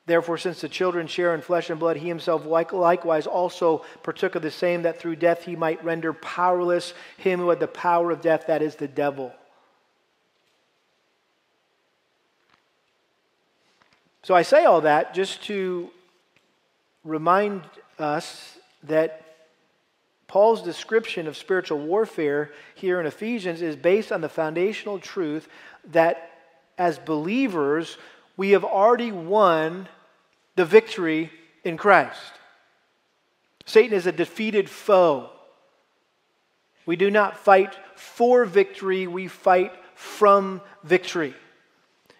Therefore, 0.07 0.37
since 0.37 0.61
the 0.61 0.69
children 0.69 1.05
share 1.05 1.35
in 1.35 1.41
flesh 1.41 1.69
and 1.69 1.77
blood, 1.77 1.97
he 1.97 2.07
himself 2.07 2.45
likewise 2.45 3.27
also 3.27 3.83
partook 4.03 4.35
of 4.35 4.41
the 4.41 4.49
same, 4.49 4.83
that 4.83 4.99
through 4.99 5.17
death 5.17 5.43
he 5.43 5.57
might 5.57 5.83
render 5.83 6.13
powerless 6.13 6.93
him 7.17 7.41
who 7.41 7.49
had 7.49 7.59
the 7.59 7.67
power 7.67 8.09
of 8.09 8.21
death, 8.21 8.47
that 8.47 8.61
is 8.61 8.75
the 8.75 8.87
devil. 8.87 9.33
So 14.23 14.33
I 14.33 14.43
say 14.43 14.63
all 14.63 14.79
that 14.81 15.13
just 15.13 15.43
to 15.43 15.89
remind 17.03 17.63
us 17.99 18.57
that 18.83 19.25
Paul's 20.27 20.61
description 20.61 21.27
of 21.27 21.35
spiritual 21.35 21.79
warfare 21.79 22.51
here 22.75 23.01
in 23.01 23.05
Ephesians 23.05 23.61
is 23.61 23.75
based 23.75 24.13
on 24.13 24.21
the 24.21 24.29
foundational 24.29 24.99
truth 24.99 25.49
that 25.91 26.31
as 26.77 26.97
believers, 26.97 27.97
we 28.37 28.51
have 28.51 28.63
already 28.63 29.11
won 29.11 29.89
the 30.57 30.65
victory 30.65 31.31
in 31.63 31.77
Christ. 31.77 32.19
Satan 33.65 33.95
is 33.95 34.07
a 34.07 34.11
defeated 34.11 34.69
foe. 34.69 35.29
We 36.85 36.95
do 36.95 37.11
not 37.11 37.37
fight 37.37 37.77
for 37.95 38.43
victory, 38.43 39.07
we 39.07 39.27
fight 39.27 39.71
from 39.93 40.61
victory. 40.83 41.35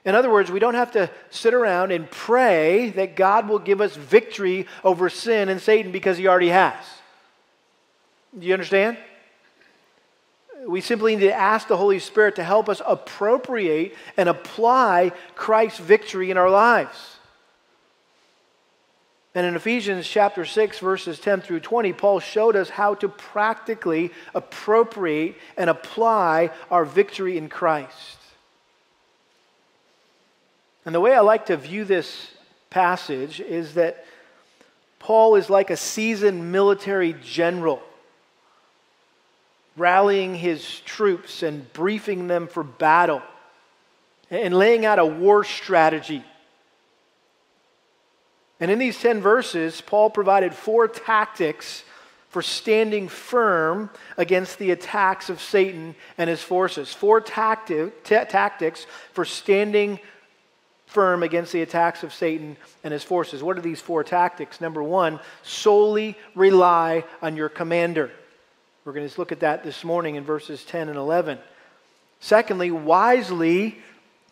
In 0.06 0.14
other 0.14 0.32
words, 0.32 0.52
we 0.52 0.60
don't 0.60 0.76
have 0.76 0.92
to 0.92 1.10
sit 1.32 1.54
around 1.54 1.92
and 1.92 2.10
pray 2.10 2.92
that 2.92 3.16
God 3.16 3.50
will 3.50 3.60
give 3.60 3.82
us 3.82 3.96
victory 3.96 4.68
over 4.84 5.10
sin 5.10 5.50
and 5.50 5.60
Satan 5.60 5.92
because 5.92 6.18
he 6.18 6.28
already 6.28 6.50
has. 6.50 6.76
Do 8.38 8.46
you 8.46 8.54
understand? 8.54 8.98
We 10.66 10.82
simply 10.82 11.16
need 11.16 11.26
to 11.26 11.34
ask 11.34 11.68
the 11.68 11.78
Holy 11.78 12.00
Spirit 12.00 12.36
to 12.36 12.44
help 12.44 12.70
us 12.70 12.82
appropriate 12.86 13.96
and 14.16 14.30
apply 14.30 15.12
Christ's 15.36 15.80
victory 15.80 16.30
in 16.30 16.38
our 16.38 16.50
lives. 16.50 17.17
And 19.38 19.46
in 19.46 19.56
Ephesians 19.56 20.08
chapter 20.08 20.46
6, 20.46 20.80
verses 20.80 21.20
10 21.20 21.42
through 21.42 21.60
20, 21.60 21.94
Paul 21.94 22.20
showed 22.20 22.56
us 22.56 22.72
how 22.72 22.96
to 22.96 23.08
practically 23.08 24.12
appropriate 24.34 25.36
and 25.56 25.70
apply 25.70 26.50
our 26.72 26.84
victory 26.84 27.38
in 27.38 27.48
Christ. 27.48 28.18
And 30.88 30.96
the 30.96 31.00
way 31.00 31.14
I 31.14 31.20
like 31.20 31.46
to 31.46 31.56
view 31.56 31.86
this 31.86 32.32
passage 32.72 33.40
is 33.40 33.76
that 33.76 34.08
Paul 34.98 35.36
is 35.36 35.52
like 35.52 35.70
a 35.70 35.78
seasoned 35.78 36.52
military 36.52 37.14
general, 37.24 37.84
rallying 39.76 40.34
his 40.34 40.80
troops 40.80 41.44
and 41.44 41.72
briefing 41.74 42.26
them 42.26 42.48
for 42.48 42.64
battle 42.64 43.22
and 44.32 44.58
laying 44.58 44.84
out 44.84 44.98
a 44.98 45.06
war 45.06 45.44
strategy 45.44 46.24
and 48.60 48.72
in 48.72 48.80
these 48.80 49.00
10 49.00 49.22
verses, 49.22 49.82
Paul 49.82 50.10
provided 50.10 50.54
four 50.54 50.88
tactics 50.88 51.84
for 52.30 52.42
standing 52.42 53.08
firm 53.08 53.90
against 54.18 54.60
the 54.60 54.72
attacks 54.72 55.30
of 55.30 55.42
Satan 55.42 55.96
and 56.18 56.30
his 56.30 56.42
forces. 56.42 56.94
Four 56.94 57.22
t- 57.22 57.90
tactics 58.04 58.86
for 59.14 59.26
standing 59.26 60.00
firm 60.88 61.22
against 61.22 61.52
the 61.52 61.62
attacks 61.62 62.04
of 62.04 62.14
Satan 62.14 62.58
and 62.84 62.92
his 62.92 63.04
forces. 63.04 63.44
What 63.44 63.58
are 63.58 63.62
these 63.62 63.82
four 63.82 64.04
tactics? 64.04 64.60
Number 64.60 64.82
one, 64.82 65.20
solely 65.44 66.18
rely 66.34 67.04
on 67.22 67.36
your 67.36 67.50
commander. 67.50 68.12
We're 68.86 68.94
going 68.94 69.08
to 69.08 69.20
look 69.20 69.32
at 69.32 69.42
that 69.42 69.64
this 69.64 69.84
morning 69.84 70.16
in 70.16 70.24
verses 70.24 70.64
10 70.64 70.90
and 70.90 70.98
11. 70.98 71.38
Secondly, 72.20 72.72
wisely 72.72 73.78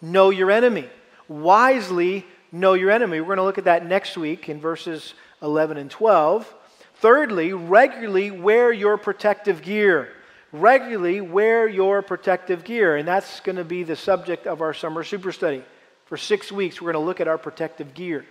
know 0.01 0.29
your 0.29 0.49
enemy. 0.49 0.89
Wisely 1.27 2.25
know 2.51 2.73
your 2.73 2.91
enemy. 2.91 3.19
We're 3.19 3.27
going 3.27 3.37
to 3.37 3.43
look 3.43 3.57
at 3.57 3.65
that 3.65 3.85
next 3.85 4.17
week 4.17 4.49
in 4.49 4.59
verses 4.59 5.13
11 5.41 5.77
and 5.77 5.89
12. 5.89 6.53
Thirdly, 6.95 7.53
regularly 7.53 8.31
wear 8.31 8.71
your 8.71 8.97
protective 8.97 9.61
gear. 9.61 10.09
Regularly 10.51 11.21
wear 11.21 11.67
your 11.67 12.01
protective 12.01 12.63
gear. 12.63 12.95
And 12.95 13.07
that's 13.07 13.41
going 13.41 13.57
to 13.57 13.65
be 13.65 13.83
the 13.83 13.95
subject 13.95 14.47
of 14.47 14.61
our 14.61 14.73
summer 14.73 15.03
super 15.03 15.31
study. 15.31 15.63
For 16.05 16.17
six 16.17 16.51
weeks, 16.51 16.81
we're 16.81 16.93
going 16.93 17.03
to 17.03 17.05
look 17.05 17.19
at 17.19 17.27
our 17.27 17.37
protective 17.37 17.93
gear 17.93 18.25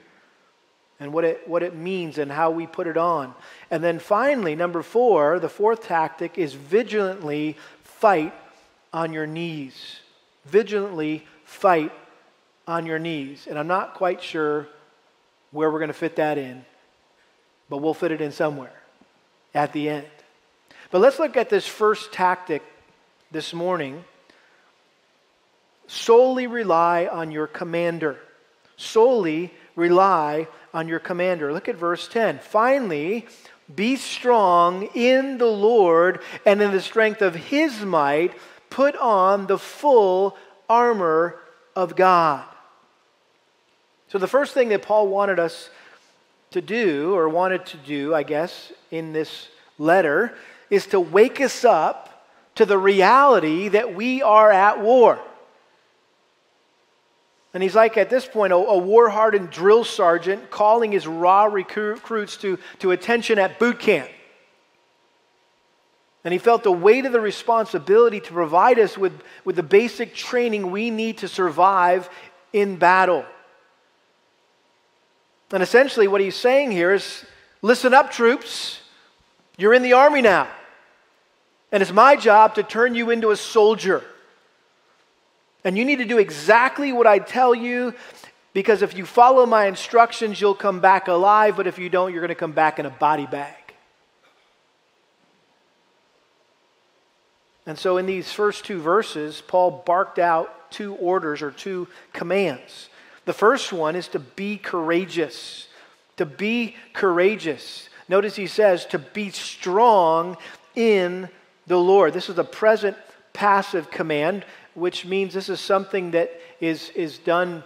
and 1.01 1.13
what 1.13 1.25
it, 1.25 1.47
what 1.49 1.63
it 1.63 1.75
means 1.75 2.19
and 2.19 2.31
how 2.31 2.51
we 2.51 2.67
put 2.67 2.87
it 2.87 2.97
on. 2.97 3.35
And 3.71 3.83
then 3.83 3.99
finally, 3.99 4.55
number 4.55 4.83
four, 4.83 5.39
the 5.39 5.49
fourth 5.49 5.83
tactic 5.85 6.39
is 6.39 6.55
vigilantly 6.55 7.57
fight 7.83 8.33
on 8.93 9.13
your 9.13 9.27
knees. 9.27 10.01
Vigilantly 10.47 11.25
fight 11.45 11.93
on 12.67 12.87
your 12.87 12.99
knees. 12.99 13.47
And 13.49 13.59
I'm 13.59 13.67
not 13.67 13.95
quite 13.95 14.23
sure 14.23 14.69
where 15.51 15.71
we're 15.71 15.79
going 15.79 15.89
to 15.89 15.95
fit 15.95 16.17
that 16.17 16.39
in, 16.39 16.65
but 17.69 17.79
we'll 17.79 17.95
fit 17.95 18.13
it 18.13 18.21
in 18.21 18.33
somewhere 18.33 18.73
at 19.55 19.73
the 19.73 19.89
end. 19.89 20.07
But 20.91 21.01
let's 21.01 21.19
look 21.19 21.37
at 21.37 21.51
this 21.51 21.67
first 21.67 22.13
tactic 22.13 22.63
this 23.31 23.53
morning 23.53 24.05
solely 25.87 26.47
rely 26.47 27.07
on 27.07 27.31
your 27.31 27.47
commander. 27.47 28.19
Solely 28.77 29.53
rely 29.77 30.49
on 30.73 30.89
your 30.89 30.99
commander. 30.99 31.53
Look 31.53 31.69
at 31.69 31.77
verse 31.77 32.09
10. 32.09 32.39
Finally, 32.39 33.27
be 33.75 33.97
strong 33.97 34.89
in 34.95 35.39
the 35.39 35.47
Lord 35.47 36.21
and 36.45 36.61
in 36.61 36.73
the 36.73 36.81
strength 36.81 37.23
of 37.23 37.35
his 37.35 37.81
might. 37.85 38.33
Put 38.71 38.97
on 38.97 39.47
the 39.47 39.59
full 39.59 40.37
armor 40.69 41.39
of 41.77 41.97
God. 41.97 42.45
So, 44.15 44.19
the 44.19 44.29
first 44.29 44.55
thing 44.55 44.69
that 44.69 44.83
Paul 44.83 45.09
wanted 45.09 45.41
us 45.41 45.71
to 46.53 46.61
do, 46.61 47.17
or 47.17 47.29
wanted 47.29 47.67
to 47.67 47.77
do, 47.79 48.15
I 48.15 48.23
guess, 48.23 48.73
in 48.93 49.13
this 49.13 49.49
letter, 49.77 50.37
is 50.71 50.87
to 50.87 51.01
wake 51.01 51.41
us 51.41 51.65
up 51.65 52.25
to 52.55 52.65
the 52.65 52.79
reality 52.79 53.67
that 53.71 53.97
we 53.97 54.23
are 54.23 54.53
at 54.53 54.81
war. 54.81 55.19
And 57.55 57.61
he's 57.61 57.75
like, 57.75 57.97
at 57.97 58.09
this 58.09 58.25
point, 58.25 58.53
a, 58.53 58.57
a 58.57 58.79
war 58.79 59.09
hardened 59.09 59.51
drill 59.51 59.83
sergeant 59.83 60.49
calling 60.49 60.93
his 60.93 61.09
raw 61.09 61.47
recruits 61.47 62.37
to, 62.37 62.61
to 62.79 62.93
attention 62.93 63.41
at 63.41 63.59
boot 63.59 63.81
camp. 63.81 64.09
And 66.23 66.31
he 66.31 66.39
felt 66.39 66.63
the 66.63 66.71
weight 66.71 67.05
of 67.05 67.11
the 67.11 67.21
responsibility 67.21 68.21
to 68.21 68.33
provide 68.33 68.79
us 68.79 68.97
with, 68.97 69.21
with 69.45 69.57
the 69.57 69.65
basic 69.65 70.15
training 70.15 70.71
we 70.71 70.91
need 70.91 71.19
to 71.19 71.27
survive 71.27 72.09
in 72.53 72.77
battle. 72.77 73.25
And 75.53 75.63
essentially, 75.63 76.09
what 76.09 76.21
he's 76.21 76.37
saying 76.37 76.73
here 76.73 76.93
is 76.93 77.25
listen 77.63 77.95
up, 77.95 78.11
troops. 78.11 78.81
You're 79.57 79.75
in 79.75 79.83
the 79.83 79.93
army 79.93 80.21
now. 80.21 80.49
And 81.71 81.83
it's 81.83 81.93
my 81.93 82.17
job 82.17 82.57
to 82.57 82.63
turn 82.63 82.95
you 82.95 83.11
into 83.11 83.31
a 83.31 83.37
soldier. 83.37 84.03
And 85.65 85.79
you 85.79 85.85
need 85.85 85.99
to 85.99 86.05
do 86.05 86.19
exactly 86.19 86.93
what 86.93 87.07
I 87.07 87.19
tell 87.19 87.55
you 87.55 87.95
because 88.53 88.83
if 88.83 88.97
you 88.97 89.05
follow 89.05 89.47
my 89.47 89.67
instructions, 89.67 90.41
you'll 90.41 90.55
come 90.55 90.81
back 90.81 91.09
alive, 91.09 91.57
but 91.57 91.67
if 91.67 91.79
you 91.79 91.89
don't, 91.89 92.13
you're 92.13 92.21
going 92.21 92.29
to 92.29 92.37
come 92.37 92.53
back 92.53 92.79
in 92.79 92.87
a 92.87 92.91
body 92.91 93.27
bag. 93.27 93.57
And 97.67 97.79
so, 97.79 97.97
in 97.97 98.07
these 98.07 98.31
first 98.31 98.65
two 98.65 98.81
verses, 98.81 99.43
Paul 99.47 99.83
barked 99.87 100.19
out 100.19 100.71
two 100.71 100.95
orders 100.97 101.43
or 101.43 101.51
two 101.51 101.89
commands. 102.13 102.89
The 103.25 103.33
first 103.33 103.73
one 103.73 103.97
is 103.97 104.09
to 104.09 104.19
be 104.19 104.57
courageous. 104.57 105.69
To 106.17 106.27
be 106.27 106.77
courageous. 106.93 107.89
Notice 108.09 108.37
he 108.37 108.47
says 108.47 108.87
to 108.87 108.99
be 108.99 109.31
strong 109.31 110.37
in 110.75 111.29
the 111.67 111.79
Lord. 111.79 112.13
This 112.13 112.29
is 112.29 112.39
a 112.39 112.45
present 112.45 112.97
passive 113.33 113.91
command 113.91 114.45
which 114.75 115.07
means 115.07 115.33
this 115.33 115.49
is 115.49 115.61
something 115.61 116.13
that 116.13 116.31
is, 116.61 116.91
is 116.91 117.19
done 117.19 117.63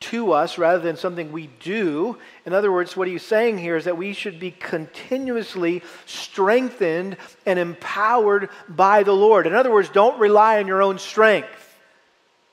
to 0.00 0.32
us 0.32 0.56
rather 0.56 0.82
than 0.82 0.96
something 0.96 1.30
we 1.30 1.48
do. 1.60 2.16
In 2.46 2.54
other 2.54 2.72
words, 2.72 2.96
what 2.96 3.06
he's 3.06 3.22
saying 3.22 3.58
here 3.58 3.76
is 3.76 3.84
that 3.84 3.98
we 3.98 4.14
should 4.14 4.40
be 4.40 4.50
continuously 4.50 5.82
strengthened 6.06 7.18
and 7.44 7.58
empowered 7.58 8.48
by 8.68 9.02
the 9.02 9.12
Lord. 9.12 9.46
In 9.46 9.54
other 9.54 9.70
words, 9.70 9.90
don't 9.90 10.18
rely 10.18 10.58
on 10.58 10.66
your 10.66 10.82
own 10.82 10.98
strength, 10.98 11.76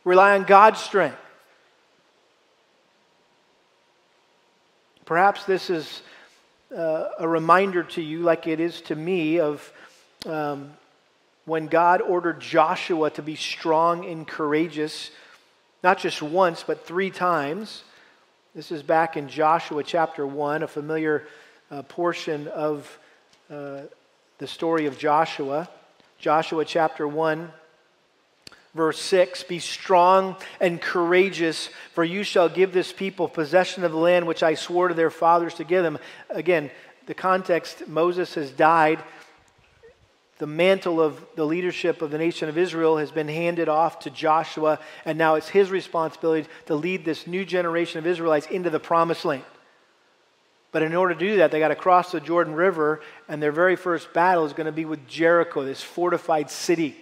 rely 0.04 0.36
on 0.36 0.44
God's 0.44 0.82
strength. 0.82 1.18
Perhaps 5.08 5.46
this 5.46 5.70
is 5.70 6.02
uh, 6.76 7.08
a 7.18 7.26
reminder 7.26 7.82
to 7.82 8.02
you, 8.02 8.24
like 8.24 8.46
it 8.46 8.60
is 8.60 8.82
to 8.82 8.96
me, 8.96 9.40
of 9.40 9.72
um, 10.26 10.74
when 11.46 11.68
God 11.68 12.02
ordered 12.02 12.42
Joshua 12.42 13.10
to 13.12 13.22
be 13.22 13.38
strong 13.38 14.04
and 14.04 14.28
courageous, 14.28 15.10
not 15.82 15.98
just 15.98 16.22
once, 16.22 16.66
but 16.68 16.86
three 16.86 17.10
times. 17.10 17.86
This 18.54 18.70
is 18.70 18.84
back 18.84 19.16
in 19.16 19.30
Joshua 19.30 19.82
chapter 19.82 20.28
1, 20.28 20.64
a 20.64 20.68
familiar 20.68 21.26
uh, 21.72 21.84
portion 21.84 22.50
of 22.50 23.00
uh, 23.50 23.84
the 24.40 24.48
story 24.48 24.88
of 24.88 24.98
Joshua. 24.98 25.70
Joshua 26.20 26.66
chapter 26.66 27.08
1, 27.08 27.50
verse 28.78 29.02
6 29.02 29.44
Be 29.44 29.60
strong 29.60 30.38
and 30.62 30.82
courageous, 30.82 31.70
for 31.94 32.04
you 32.04 32.24
shall 32.24 32.48
give 32.48 32.72
this 32.72 32.94
people 32.94 33.28
possession 33.28 33.84
of 33.84 33.92
the 33.92 33.98
land 33.98 34.28
which 34.28 34.44
I 34.44 34.54
swore 34.54 34.88
to 34.88 34.94
their 34.94 35.10
fathers 35.10 35.56
to 35.56 35.66
give 35.66 35.84
them. 35.84 36.00
Again, 36.30 36.72
the 37.08 37.14
context 37.14 37.88
Moses 37.88 38.36
has 38.36 38.52
died 38.52 39.04
the 40.38 40.48
mantle 40.48 41.02
of 41.02 41.26
the 41.36 41.46
leadership 41.46 42.02
of 42.02 42.12
the 42.12 42.18
nation 42.18 42.48
of 42.48 42.58
Israel 42.58 42.98
has 42.98 43.12
been 43.12 43.28
handed 43.28 43.70
off 43.70 44.00
to 44.00 44.12
Joshua, 44.12 44.80
and 45.04 45.18
now 45.18 45.36
it's 45.36 45.50
his 45.50 45.72
responsibility 45.72 46.48
to 46.68 46.76
lead 46.76 47.04
this 47.04 47.26
new 47.26 47.44
generation 47.44 47.98
of 47.98 48.06
Israelites 48.06 48.46
into 48.48 48.70
the 48.70 48.80
promised 48.80 49.26
land. 49.26 49.44
But 50.72 50.84
in 50.84 50.94
order 50.94 51.16
to 51.16 51.20
do 51.20 51.38
that, 51.38 51.50
they 51.50 51.60
got 51.60 51.70
to 51.70 51.76
cross 51.76 52.12
the 52.12 52.20
Jordan 52.20 52.54
River, 52.54 53.02
and 53.28 53.42
their 53.42 53.52
very 53.52 53.76
first 53.76 54.14
battle 54.14 54.46
is 54.46 54.54
going 54.54 54.66
to 54.66 54.72
be 54.72 54.86
with 54.86 55.08
Jericho, 55.08 55.64
this 55.64 55.82
fortified 55.82 56.52
city. 56.52 56.96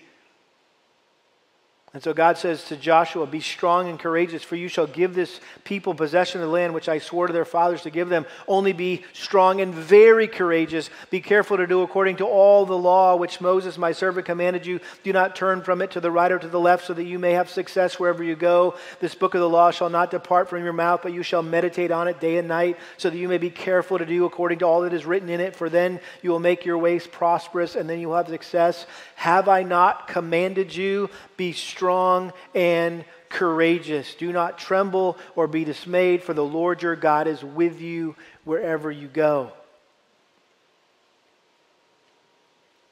And 1.95 2.03
so 2.03 2.13
God 2.13 2.37
says 2.37 2.65
to 2.65 2.75
Joshua, 2.75 3.25
Be 3.25 3.39
strong 3.39 3.87
and 3.87 3.97
courageous, 3.97 4.43
for 4.43 4.57
you 4.57 4.67
shall 4.67 4.85
give 4.85 5.15
this 5.15 5.39
people 5.63 5.95
possession 5.95 6.41
of 6.41 6.47
the 6.47 6.53
land 6.53 6.73
which 6.73 6.89
I 6.89 6.99
swore 6.99 7.27
to 7.27 7.31
their 7.31 7.45
fathers 7.45 7.83
to 7.83 7.89
give 7.89 8.09
them. 8.09 8.25
Only 8.49 8.73
be 8.73 9.05
strong 9.13 9.61
and 9.61 9.73
very 9.73 10.27
courageous. 10.27 10.89
Be 11.09 11.21
careful 11.21 11.55
to 11.55 11.65
do 11.65 11.83
according 11.83 12.17
to 12.17 12.25
all 12.25 12.65
the 12.65 12.77
law 12.77 13.15
which 13.15 13.39
Moses, 13.39 13.77
my 13.77 13.93
servant, 13.93 14.25
commanded 14.25 14.65
you. 14.65 14.81
Do 15.03 15.13
not 15.13 15.37
turn 15.37 15.61
from 15.61 15.81
it 15.81 15.91
to 15.91 16.01
the 16.01 16.11
right 16.11 16.33
or 16.33 16.37
to 16.37 16.49
the 16.49 16.59
left, 16.59 16.85
so 16.85 16.93
that 16.93 17.05
you 17.05 17.17
may 17.17 17.31
have 17.31 17.49
success 17.49 17.97
wherever 17.97 18.25
you 18.25 18.35
go. 18.35 18.75
This 18.99 19.15
book 19.15 19.33
of 19.33 19.39
the 19.39 19.47
law 19.47 19.71
shall 19.71 19.89
not 19.89 20.11
depart 20.11 20.49
from 20.49 20.65
your 20.65 20.73
mouth, 20.73 20.99
but 21.01 21.13
you 21.13 21.23
shall 21.23 21.43
meditate 21.43 21.91
on 21.91 22.09
it 22.09 22.19
day 22.19 22.39
and 22.39 22.49
night, 22.49 22.77
so 22.97 23.09
that 23.09 23.17
you 23.17 23.29
may 23.29 23.37
be 23.37 23.49
careful 23.49 23.99
to 23.99 24.05
do 24.05 24.25
according 24.25 24.59
to 24.59 24.65
all 24.65 24.81
that 24.81 24.91
is 24.91 25.05
written 25.05 25.29
in 25.29 25.39
it. 25.39 25.55
For 25.55 25.69
then 25.69 26.01
you 26.21 26.29
will 26.29 26.39
make 26.39 26.65
your 26.65 26.77
ways 26.77 27.07
prosperous, 27.07 27.77
and 27.77 27.89
then 27.89 28.01
you 28.01 28.09
will 28.09 28.17
have 28.17 28.27
success. 28.27 28.85
Have 29.15 29.49
I 29.49 29.63
not 29.63 30.07
commanded 30.07 30.75
you? 30.75 31.09
Be 31.37 31.51
strong 31.51 32.31
and 32.53 33.03
courageous. 33.29 34.15
Do 34.15 34.31
not 34.31 34.57
tremble 34.57 35.17
or 35.35 35.47
be 35.47 35.63
dismayed, 35.63 36.23
for 36.23 36.33
the 36.33 36.45
Lord 36.45 36.81
your 36.81 36.95
God 36.95 37.27
is 37.27 37.43
with 37.43 37.81
you 37.81 38.15
wherever 38.43 38.91
you 38.91 39.07
go. 39.07 39.51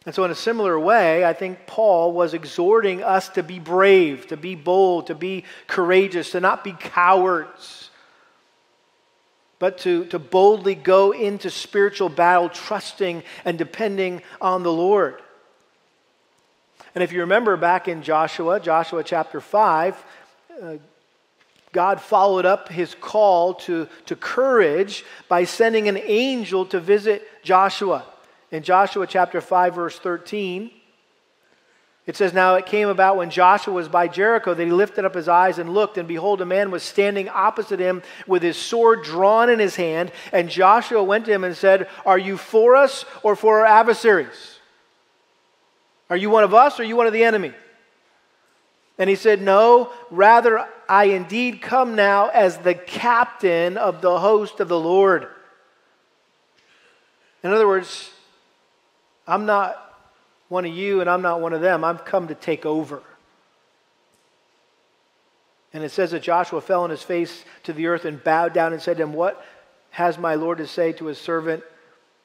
And 0.06 0.14
so, 0.14 0.26
in 0.26 0.32
a 0.32 0.36
similar 0.36 0.78
way, 0.78 1.24
I 1.24 1.32
think 1.32 1.66
Paul 1.66 2.12
was 2.12 2.34
exhorting 2.34 3.02
us 3.02 3.30
to 3.30 3.44
be 3.44 3.60
brave, 3.60 4.28
to 4.28 4.38
be 4.38 4.56
bold, 4.56 5.08
to 5.08 5.16
be 5.16 5.46
courageous, 5.68 6.32
to 6.32 6.42
not 6.42 6.64
be 6.64 6.74
cowards, 6.74 7.90
but 9.60 9.78
to, 9.80 10.04
to 10.08 10.20
boldly 10.20 10.76
go 10.76 11.12
into 11.12 11.50
spiritual 11.50 12.10
battle, 12.10 12.50
trusting 12.50 13.24
and 13.46 13.58
depending 13.58 14.22
on 14.42 14.64
the 14.64 14.74
Lord. 14.74 15.22
And 16.96 17.04
if 17.04 17.12
you 17.12 17.22
remember 17.22 17.58
back 17.58 17.88
in 17.88 18.04
Joshua, 18.04 18.60
Joshua 18.60 19.04
chapter 19.04 19.42
5, 19.42 20.06
uh, 20.62 20.74
God 21.72 22.00
followed 22.00 22.46
up 22.46 22.70
his 22.70 22.94
call 22.94 23.56
to, 23.56 23.88
to 24.06 24.16
courage 24.16 25.04
by 25.28 25.44
sending 25.44 25.88
an 25.88 25.98
angel 25.98 26.66
to 26.68 26.80
visit 26.80 27.28
Joshua. 27.44 28.06
In 28.52 28.62
Joshua 28.62 29.08
chapter 29.08 29.42
5, 29.42 29.74
verse 29.74 29.98
13, 29.98 30.70
It 32.06 32.16
says, 32.16 32.32
Now 32.32 32.56
it 32.56 32.68
came 32.68 32.90
about 32.90 33.18
when 33.18 33.32
Joshua 33.32 33.74
was 33.74 33.88
by 33.88 34.08
Jericho 34.08 34.54
that 34.54 34.64
he 34.64 34.70
lifted 34.72 35.04
up 35.04 35.16
his 35.16 35.28
eyes 35.28 35.58
and 35.58 35.74
looked, 35.74 35.98
and 35.98 36.08
behold, 36.08 36.42
a 36.42 36.46
man 36.46 36.70
was 36.70 36.84
standing 36.84 37.28
opposite 37.28 37.80
him 37.80 38.04
with 38.28 38.44
his 38.44 38.56
sword 38.56 39.04
drawn 39.04 39.50
in 39.50 39.58
his 39.58 39.76
hand. 39.76 40.12
And 40.32 40.50
Joshua 40.50 41.04
went 41.04 41.26
to 41.26 41.32
him 41.32 41.44
and 41.44 41.58
said, 41.58 41.88
Are 42.06 42.20
you 42.20 42.38
for 42.38 42.76
us 42.76 43.04
or 43.24 43.36
for 43.36 43.62
our 43.62 43.66
adversaries? 43.66 44.53
Are 46.14 46.18
you 46.18 46.30
one 46.30 46.44
of 46.44 46.54
us 46.54 46.80
or 46.80 46.84
are 46.84 46.86
you 46.86 46.96
one 46.96 47.08
of 47.08 47.14
the 47.14 47.24
enemy? 47.24 47.52
And 49.00 49.10
he 49.10 49.16
said, 49.16 49.42
No, 49.42 49.92
rather, 50.12 50.64
I 50.88 51.06
indeed 51.06 51.60
come 51.60 51.96
now 51.96 52.28
as 52.28 52.60
the 52.60 52.76
captain 52.76 53.78
of 53.78 54.02
the 54.02 54.20
host 54.20 54.60
of 54.60 54.68
the 54.68 54.80
Lord. 54.80 55.26
In 57.44 57.50
other 57.50 57.68
words, 57.68 58.12
I'm 59.26 59.48
not 59.48 59.76
one 60.50 60.66
of 60.66 60.72
you 60.76 61.02
and 61.02 61.10
I'm 61.10 61.24
not 61.24 61.42
one 61.42 61.52
of 61.52 61.62
them. 61.62 61.84
I've 61.84 62.06
come 62.06 62.28
to 62.28 62.36
take 62.36 62.64
over. 62.64 63.02
And 65.74 65.84
it 65.84 65.90
says 65.90 66.12
that 66.12 66.22
Joshua 66.22 66.62
fell 66.62 66.84
on 66.84 66.92
his 66.92 67.02
face 67.02 67.44
to 67.64 67.74
the 67.74 67.88
earth 67.88 68.06
and 68.06 68.24
bowed 68.24 68.54
down 68.54 68.72
and 68.72 68.80
said 68.80 68.98
to 68.98 69.04
him, 69.04 69.14
What 69.14 69.44
has 69.90 70.20
my 70.20 70.36
Lord 70.36 70.60
to 70.60 70.68
say 70.68 70.94
to 70.94 71.08
his 71.08 71.18
servant? 71.18 71.64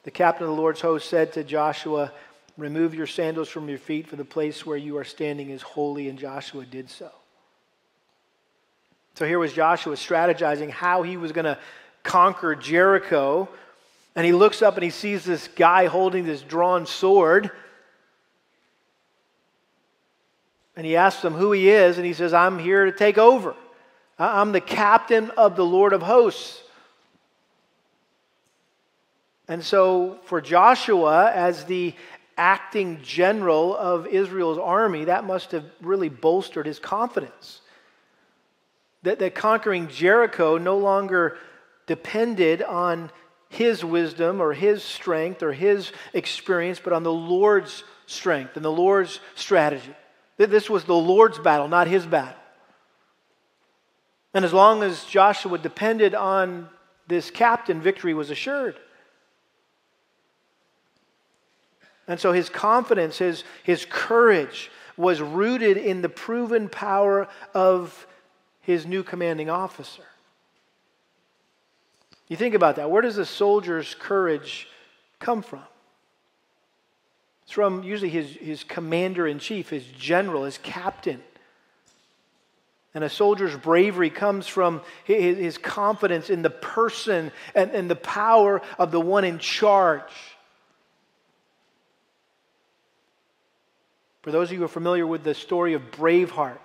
The 0.03 0.11
captain 0.11 0.43
of 0.43 0.55
the 0.55 0.61
Lord's 0.61 0.81
host 0.81 1.09
said 1.09 1.33
to 1.33 1.43
Joshua, 1.43 2.11
Remove 2.59 2.93
your 2.93 3.07
sandals 3.07 3.47
from 3.47 3.69
your 3.69 3.77
feet, 3.77 4.07
for 4.07 4.17
the 4.17 4.25
place 4.25 4.65
where 4.65 4.77
you 4.77 4.97
are 4.97 5.05
standing 5.05 5.49
is 5.49 5.61
holy. 5.61 6.09
And 6.09 6.19
Joshua 6.19 6.65
did 6.65 6.89
so. 6.89 7.09
So 9.15 9.25
here 9.25 9.39
was 9.39 9.53
Joshua 9.53 9.95
strategizing 9.95 10.69
how 10.69 11.03
he 11.03 11.17
was 11.17 11.31
going 11.31 11.45
to 11.45 11.57
conquer 12.03 12.55
Jericho. 12.55 13.47
And 14.15 14.25
he 14.25 14.33
looks 14.33 14.61
up 14.61 14.75
and 14.75 14.83
he 14.83 14.89
sees 14.89 15.23
this 15.23 15.47
guy 15.47 15.85
holding 15.85 16.25
this 16.25 16.41
drawn 16.41 16.85
sword. 16.85 17.49
And 20.75 20.85
he 20.85 20.97
asks 20.97 21.23
him 21.23 21.33
who 21.33 21.51
he 21.51 21.69
is, 21.69 21.97
and 21.97 22.05
he 22.05 22.13
says, 22.13 22.33
I'm 22.33 22.59
here 22.59 22.85
to 22.85 22.91
take 22.91 23.17
over. 23.17 23.55
I'm 24.17 24.51
the 24.51 24.61
captain 24.61 25.29
of 25.31 25.55
the 25.55 25.65
Lord 25.65 25.93
of 25.93 26.01
hosts. 26.01 26.61
And 29.49 29.63
so, 29.63 30.19
for 30.25 30.41
Joshua, 30.41 31.31
as 31.31 31.65
the 31.65 31.95
acting 32.39 33.01
general 33.03 33.75
of 33.75 34.07
Israel's 34.07 34.57
army, 34.57 35.05
that 35.05 35.25
must 35.25 35.51
have 35.51 35.65
really 35.81 36.07
bolstered 36.09 36.65
his 36.65 36.79
confidence. 36.79 37.59
That, 39.03 39.19
that 39.19 39.35
conquering 39.35 39.89
Jericho 39.89 40.57
no 40.57 40.77
longer 40.77 41.37
depended 41.85 42.61
on 42.63 43.11
his 43.49 43.83
wisdom 43.83 44.41
or 44.41 44.53
his 44.53 44.83
strength 44.83 45.43
or 45.43 45.51
his 45.51 45.91
experience, 46.13 46.79
but 46.81 46.93
on 46.93 47.03
the 47.03 47.11
Lord's 47.11 47.83
strength 48.05 48.55
and 48.55 48.63
the 48.63 48.71
Lord's 48.71 49.19
strategy. 49.35 49.93
That 50.37 50.49
this 50.49 50.69
was 50.69 50.85
the 50.85 50.95
Lord's 50.95 51.39
battle, 51.39 51.67
not 51.67 51.87
his 51.87 52.05
battle. 52.05 52.39
And 54.33 54.45
as 54.45 54.53
long 54.53 54.83
as 54.83 55.03
Joshua 55.05 55.57
depended 55.57 56.15
on 56.15 56.69
this 57.07 57.31
captain, 57.31 57.81
victory 57.81 58.13
was 58.13 58.29
assured. 58.29 58.79
And 62.09 62.19
so 62.19 62.33
his 62.33 62.49
confidence, 62.49 63.19
his, 63.19 63.43
his 63.63 63.85
courage 63.85 64.71
was 64.97 65.21
rooted 65.21 65.77
in 65.77 66.01
the 66.01 66.09
proven 66.09 66.67
power 66.67 67.27
of 67.53 68.07
his 68.61 68.85
new 68.87 69.03
commanding 69.03 69.49
officer. 69.49 70.03
You 72.27 72.35
think 72.35 72.55
about 72.55 72.75
that. 72.77 72.89
Where 72.89 73.03
does 73.03 73.19
a 73.19 73.25
soldier's 73.25 73.95
courage 73.95 74.67
come 75.19 75.43
from? 75.43 75.63
It's 77.43 77.51
from 77.51 77.83
usually 77.83 78.09
his, 78.09 78.31
his 78.31 78.63
commander 78.63 79.27
in 79.27 79.37
chief, 79.37 79.69
his 79.69 79.85
general, 79.85 80.45
his 80.45 80.57
captain. 80.57 81.21
And 82.95 83.03
a 83.03 83.09
soldier's 83.09 83.55
bravery 83.55 84.09
comes 84.09 84.47
from 84.47 84.81
his, 85.03 85.59
confidence 85.59 86.31
in 86.31 86.41
the 86.41 86.49
person 86.49 87.31
and, 87.53 87.69
and 87.71 87.89
the 87.89 87.95
power 87.95 88.63
of 88.79 88.89
the 88.91 88.99
one 88.99 89.25
in 89.25 89.37
charge. 89.37 90.11
For 94.29 94.33
those 94.33 94.49
of 94.49 94.51
you 94.51 94.59
who 94.59 94.65
are 94.65 94.67
familiar 94.67 95.07
with 95.07 95.23
the 95.23 95.33
story 95.33 95.73
of 95.73 95.89
Braveheart, 95.89 96.59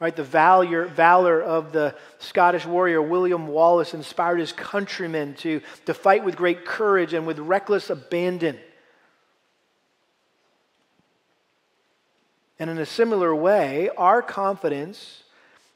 right, 0.00 0.16
the 0.16 0.24
valor, 0.24 0.86
valor 0.86 1.38
of 1.38 1.70
the 1.70 1.94
Scottish 2.18 2.64
warrior 2.64 3.02
William 3.02 3.46
Wallace 3.46 3.92
inspired 3.92 4.40
his 4.40 4.52
countrymen 4.52 5.34
to, 5.40 5.60
to 5.84 5.92
fight 5.92 6.24
with 6.24 6.34
great 6.34 6.64
courage 6.64 7.12
and 7.12 7.26
with 7.26 7.40
reckless 7.40 7.90
abandon. 7.90 8.58
And 12.58 12.70
in 12.70 12.78
a 12.78 12.86
similar 12.86 13.34
way, 13.34 13.90
our 13.98 14.22
confidence 14.22 15.24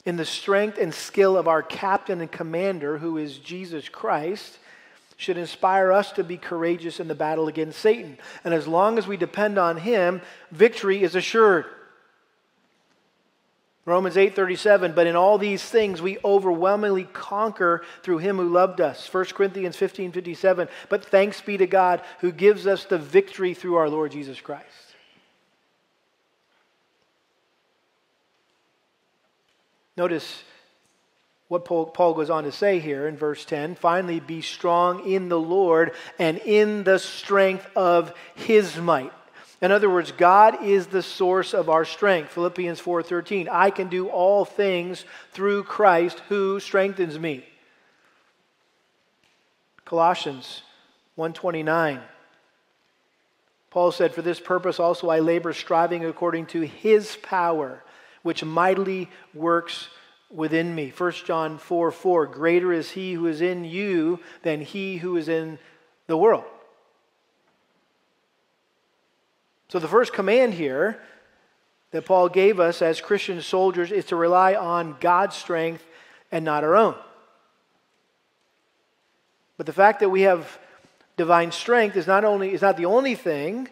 in 0.07 0.17
the 0.17 0.25
strength 0.25 0.79
and 0.79 0.95
skill 0.95 1.37
of 1.37 1.47
our 1.47 1.63
captain 1.63 2.23
and 2.23 2.33
commander, 2.33 2.97
who 2.97 3.19
is 3.19 3.37
Jesus 3.37 3.87
Christ, 3.91 4.59
should 5.17 5.37
inspire 5.37 5.93
us 5.93 6.13
to 6.13 6.25
be 6.25 6.37
courageous 6.37 7.01
in 7.01 7.09
the 7.09 7.15
battle 7.15 7.49
against 7.49 7.79
Satan. 7.79 8.19
And 8.45 8.53
as 8.53 8.67
long 8.67 8.99
as 8.99 9.07
we 9.07 9.17
depend 9.17 9.59
on 9.59 9.77
him, 9.79 10.23
victory 10.51 11.03
is 11.03 11.15
assured. 11.15 11.67
Romans 13.85 14.17
8:37 14.17 14.95
but 14.95 15.09
in 15.09 15.17
all 15.17 15.39
these 15.39 15.63
things 15.63 16.01
we 16.01 16.19
overwhelmingly 16.25 17.05
conquer 17.13 17.83
through 18.03 18.19
him 18.19 18.37
who 18.37 18.49
loved 18.49 18.81
us. 18.81 19.09
1 19.09 19.35
Corinthians 19.35 19.77
15:57 19.77 20.69
but 20.89 21.05
thanks 21.05 21.41
be 21.41 21.57
to 21.57 21.67
God 21.67 22.01
who 22.21 22.31
gives 22.31 22.67
us 22.67 22.85
the 22.85 22.99
victory 22.99 23.55
through 23.55 23.75
our 23.75 23.89
Lord 23.89 24.13
Jesus 24.13 24.41
Christ. 24.41 24.67
Notice 29.97 30.43
what 31.53 31.67
Paul 31.67 32.15
goes 32.15 32.31
on 32.31 32.45
to 32.45 32.51
say 32.51 32.79
here 32.79 33.07
in 33.07 33.19
verse 33.19 33.45
10 33.45 33.75
finally, 33.75 34.21
be 34.21 34.41
strong 34.41 35.07
in 35.07 35.29
the 35.29 35.39
Lord 35.39 35.93
and 36.19 36.39
in 36.39 36.83
the 36.83 36.99
strength 36.99 37.67
of 37.77 38.15
his 38.35 38.79
might. 38.79 39.13
In 39.61 39.71
other 39.71 39.91
words, 39.91 40.13
God 40.13 40.65
is 40.65 40.87
the 40.87 41.03
source 41.03 41.53
of 41.53 41.69
our 41.69 41.85
strength. 41.85 42.31
Philippians 42.31 42.81
4:13. 42.81 43.51
I 43.51 43.69
can 43.69 43.89
do 43.89 44.09
all 44.09 44.47
things 44.47 45.05
through 45.33 45.65
Christ 45.65 46.21
who 46.31 46.59
strengthens 46.59 47.19
me. 47.19 47.45
Colossians 49.85 50.63
1:29. 51.17 52.01
Paul 53.69 53.93
said, 53.93 54.15
"For 54.15 54.23
this 54.23 54.41
purpose 54.41 54.81
also 54.81 55.11
I 55.11 55.19
labor 55.19 55.53
striving 55.53 56.03
according 56.03 56.47
to 56.47 56.63
his 56.63 57.17
power, 57.17 57.85
which 58.23 58.43
mightily 58.43 59.11
works 59.35 59.91
within 60.33 60.75
me. 60.75 60.93
1 60.97 61.13
John 61.27 61.59
4 61.59 61.91
4 61.91 62.27
Greater 62.27 62.73
is 62.73 62.91
he 62.91 63.13
who 63.13 63.27
is 63.27 63.41
in 63.41 63.65
you 63.65 64.21
than 64.43 64.61
he 64.61 64.97
who 64.97 65.17
is 65.17 65.29
in 65.29 65.59
the 66.07 66.17
world. 66.17 66.45
So, 69.69 69.79
the 69.79 69.89
first 69.89 70.13
command 70.13 70.55
here 70.55 71.01
that 71.93 72.07
Paul 72.07 72.29
gave 72.29 72.59
us 72.59 72.83
as 72.83 73.01
Christian 73.01 73.41
soldiers 73.41 73.93
is 73.93 74.07
to 74.07 74.17
rely 74.17 74.55
on 74.55 74.97
God's 75.01 75.37
strength 75.37 75.85
and 76.31 76.45
not 76.45 76.65
our 76.65 76.75
own. 76.75 76.95
But 79.57 79.67
the 79.67 79.73
fact 79.73 80.01
that 80.01 80.09
we 80.09 80.23
have 80.23 80.59
divine 81.17 81.53
strength 81.53 81.97
is 81.97 82.07
not 82.07 82.25
only 82.25 82.53
is 82.53 82.63
not 82.63 82.77
the 82.77 82.87
only 82.87 83.15
thing 83.15 83.69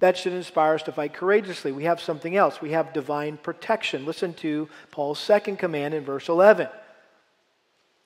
that 0.00 0.16
should 0.16 0.32
inspire 0.32 0.74
us 0.74 0.82
to 0.84 0.92
fight 0.92 1.12
courageously. 1.12 1.72
We 1.72 1.84
have 1.84 2.00
something 2.00 2.36
else. 2.36 2.60
We 2.60 2.70
have 2.70 2.92
divine 2.92 3.36
protection. 3.36 4.06
Listen 4.06 4.32
to 4.34 4.68
Paul's 4.90 5.18
second 5.18 5.58
command 5.58 5.94
in 5.94 6.04
verse 6.04 6.28
11. 6.28 6.68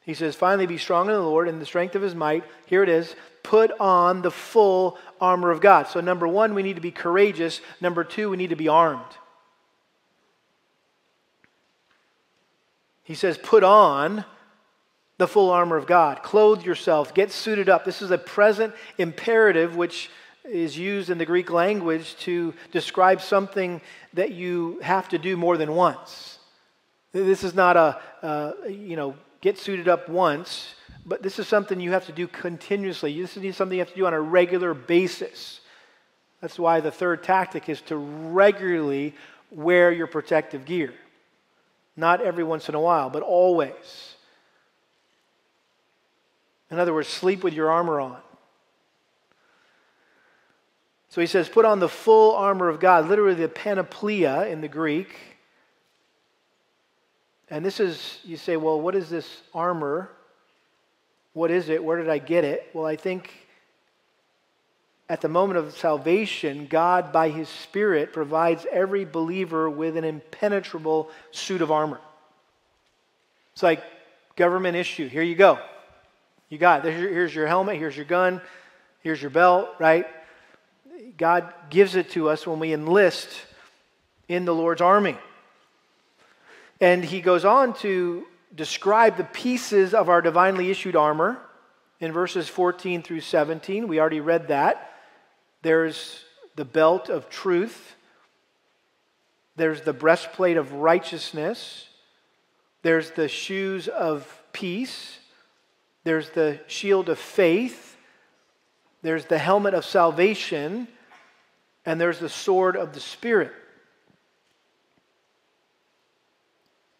He 0.04 0.14
says, 0.14 0.34
Finally, 0.34 0.66
be 0.66 0.78
strong 0.78 1.08
in 1.08 1.12
the 1.12 1.20
Lord 1.20 1.48
and 1.48 1.60
the 1.60 1.66
strength 1.66 1.94
of 1.94 2.02
his 2.02 2.14
might. 2.14 2.44
Here 2.66 2.82
it 2.82 2.88
is 2.88 3.14
put 3.42 3.72
on 3.80 4.22
the 4.22 4.30
full 4.30 4.98
armor 5.20 5.50
of 5.50 5.60
God. 5.60 5.88
So, 5.88 6.00
number 6.00 6.26
one, 6.26 6.54
we 6.54 6.62
need 6.62 6.76
to 6.76 6.82
be 6.82 6.90
courageous. 6.90 7.60
Number 7.80 8.04
two, 8.04 8.30
we 8.30 8.36
need 8.36 8.50
to 8.50 8.56
be 8.56 8.68
armed. 8.68 9.02
He 13.02 13.14
says, 13.14 13.36
Put 13.36 13.64
on 13.64 14.24
the 15.18 15.28
full 15.28 15.50
armor 15.50 15.76
of 15.76 15.86
God. 15.86 16.22
Clothe 16.22 16.64
yourself. 16.64 17.14
Get 17.14 17.30
suited 17.30 17.68
up. 17.68 17.84
This 17.84 18.00
is 18.00 18.10
a 18.10 18.18
present 18.18 18.74
imperative, 18.98 19.76
which 19.76 20.10
is 20.44 20.76
used 20.76 21.10
in 21.10 21.18
the 21.18 21.26
Greek 21.26 21.50
language 21.50 22.16
to 22.20 22.54
describe 22.72 23.20
something 23.20 23.80
that 24.14 24.32
you 24.32 24.78
have 24.82 25.08
to 25.08 25.18
do 25.18 25.36
more 25.36 25.56
than 25.56 25.74
once. 25.74 26.38
This 27.12 27.44
is 27.44 27.54
not 27.54 27.76
a, 27.76 28.00
uh, 28.22 28.52
you 28.68 28.96
know, 28.96 29.14
get 29.40 29.58
suited 29.58 29.88
up 29.88 30.08
once, 30.08 30.74
but 31.04 31.22
this 31.22 31.38
is 31.38 31.46
something 31.46 31.80
you 31.80 31.92
have 31.92 32.06
to 32.06 32.12
do 32.12 32.26
continuously. 32.26 33.20
This 33.20 33.36
is 33.36 33.56
something 33.56 33.76
you 33.76 33.82
have 33.82 33.90
to 33.90 33.96
do 33.96 34.06
on 34.06 34.14
a 34.14 34.20
regular 34.20 34.74
basis. 34.74 35.60
That's 36.40 36.58
why 36.58 36.80
the 36.80 36.90
third 36.90 37.22
tactic 37.22 37.68
is 37.68 37.80
to 37.82 37.96
regularly 37.96 39.14
wear 39.50 39.92
your 39.92 40.06
protective 40.06 40.64
gear. 40.64 40.94
Not 41.96 42.22
every 42.22 42.44
once 42.44 42.68
in 42.68 42.74
a 42.74 42.80
while, 42.80 43.10
but 43.10 43.22
always. 43.22 44.14
In 46.70 46.78
other 46.78 46.94
words, 46.94 47.08
sleep 47.08 47.44
with 47.44 47.52
your 47.52 47.70
armor 47.70 48.00
on. 48.00 48.16
So 51.12 51.20
he 51.20 51.26
says, 51.26 51.46
put 51.46 51.66
on 51.66 51.78
the 51.78 51.90
full 51.90 52.34
armor 52.36 52.70
of 52.70 52.80
God, 52.80 53.06
literally 53.06 53.34
the 53.34 53.46
panoplia 53.46 54.50
in 54.50 54.62
the 54.62 54.68
Greek. 54.68 55.14
And 57.50 57.62
this 57.62 57.80
is, 57.80 58.18
you 58.24 58.38
say, 58.38 58.56
well, 58.56 58.80
what 58.80 58.94
is 58.94 59.10
this 59.10 59.42
armor? 59.52 60.08
What 61.34 61.50
is 61.50 61.68
it? 61.68 61.84
Where 61.84 61.98
did 61.98 62.08
I 62.08 62.16
get 62.16 62.44
it? 62.44 62.66
Well, 62.72 62.86
I 62.86 62.96
think 62.96 63.30
at 65.06 65.20
the 65.20 65.28
moment 65.28 65.58
of 65.58 65.76
salvation, 65.76 66.66
God, 66.66 67.12
by 67.12 67.28
his 67.28 67.50
Spirit, 67.50 68.14
provides 68.14 68.64
every 68.72 69.04
believer 69.04 69.68
with 69.68 69.98
an 69.98 70.04
impenetrable 70.04 71.10
suit 71.30 71.60
of 71.60 71.70
armor. 71.70 72.00
It's 73.52 73.62
like 73.62 73.84
government 74.34 74.78
issue. 74.78 75.08
Here 75.08 75.22
you 75.22 75.34
go. 75.34 75.58
You 76.48 76.56
got 76.56 76.86
it. 76.86 76.90
Here's 76.90 77.34
your 77.34 77.46
helmet, 77.46 77.76
here's 77.76 77.98
your 77.98 78.06
gun, 78.06 78.40
here's 79.02 79.20
your 79.20 79.30
belt, 79.30 79.68
right? 79.78 80.06
God 81.16 81.52
gives 81.70 81.96
it 81.96 82.10
to 82.10 82.28
us 82.28 82.46
when 82.46 82.58
we 82.58 82.72
enlist 82.72 83.28
in 84.28 84.44
the 84.44 84.54
Lord's 84.54 84.80
army. 84.80 85.16
And 86.80 87.04
he 87.04 87.20
goes 87.20 87.44
on 87.44 87.74
to 87.74 88.24
describe 88.54 89.16
the 89.16 89.24
pieces 89.24 89.94
of 89.94 90.08
our 90.08 90.20
divinely 90.20 90.70
issued 90.70 90.96
armor 90.96 91.38
in 92.00 92.12
verses 92.12 92.48
14 92.48 93.02
through 93.02 93.20
17. 93.20 93.88
We 93.88 94.00
already 94.00 94.20
read 94.20 94.48
that. 94.48 94.90
There's 95.62 96.24
the 96.56 96.64
belt 96.64 97.08
of 97.08 97.30
truth, 97.30 97.94
there's 99.56 99.82
the 99.82 99.92
breastplate 99.92 100.56
of 100.56 100.72
righteousness, 100.72 101.88
there's 102.82 103.12
the 103.12 103.28
shoes 103.28 103.88
of 103.88 104.42
peace, 104.52 105.18
there's 106.04 106.30
the 106.30 106.60
shield 106.66 107.08
of 107.08 107.18
faith, 107.18 107.91
there's 109.02 109.24
the 109.26 109.38
helmet 109.38 109.74
of 109.74 109.84
salvation, 109.84 110.88
and 111.84 112.00
there's 112.00 112.18
the 112.18 112.28
sword 112.28 112.76
of 112.76 112.92
the 112.94 113.00
Spirit. 113.00 113.52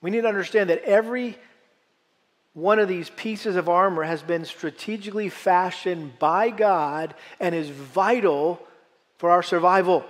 We 0.00 0.11
need 0.11 0.22
to 0.22 0.28
understand 0.28 0.70
that 0.70 0.82
every 0.82 1.38
one 2.55 2.78
of 2.78 2.88
these 2.88 3.09
pieces 3.11 3.57
of 3.57 3.68
armor 3.68 4.03
has 4.03 4.20
been 4.22 4.44
strategically 4.44 5.28
fashioned 5.28 6.18
by 6.18 6.50
God 6.50 7.14
and 7.40 7.55
is 7.55 7.70
vital 7.70 8.61
for 9.16 9.30
our 9.30 9.42
survival. 9.42 10.05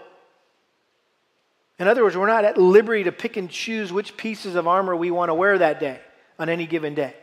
In 1.78 1.88
other 1.88 2.02
words, 2.02 2.16
we're 2.16 2.26
not 2.26 2.44
at 2.44 2.58
liberty 2.58 3.04
to 3.04 3.12
pick 3.12 3.36
and 3.36 3.50
choose 3.50 3.92
which 3.92 4.16
pieces 4.16 4.54
of 4.54 4.66
armor 4.66 4.96
we 4.96 5.10
want 5.10 5.28
to 5.28 5.34
wear 5.34 5.58
that 5.58 5.78
day, 5.78 6.00
on 6.38 6.48
any 6.48 6.66
given 6.66 6.94
day. 6.94 7.14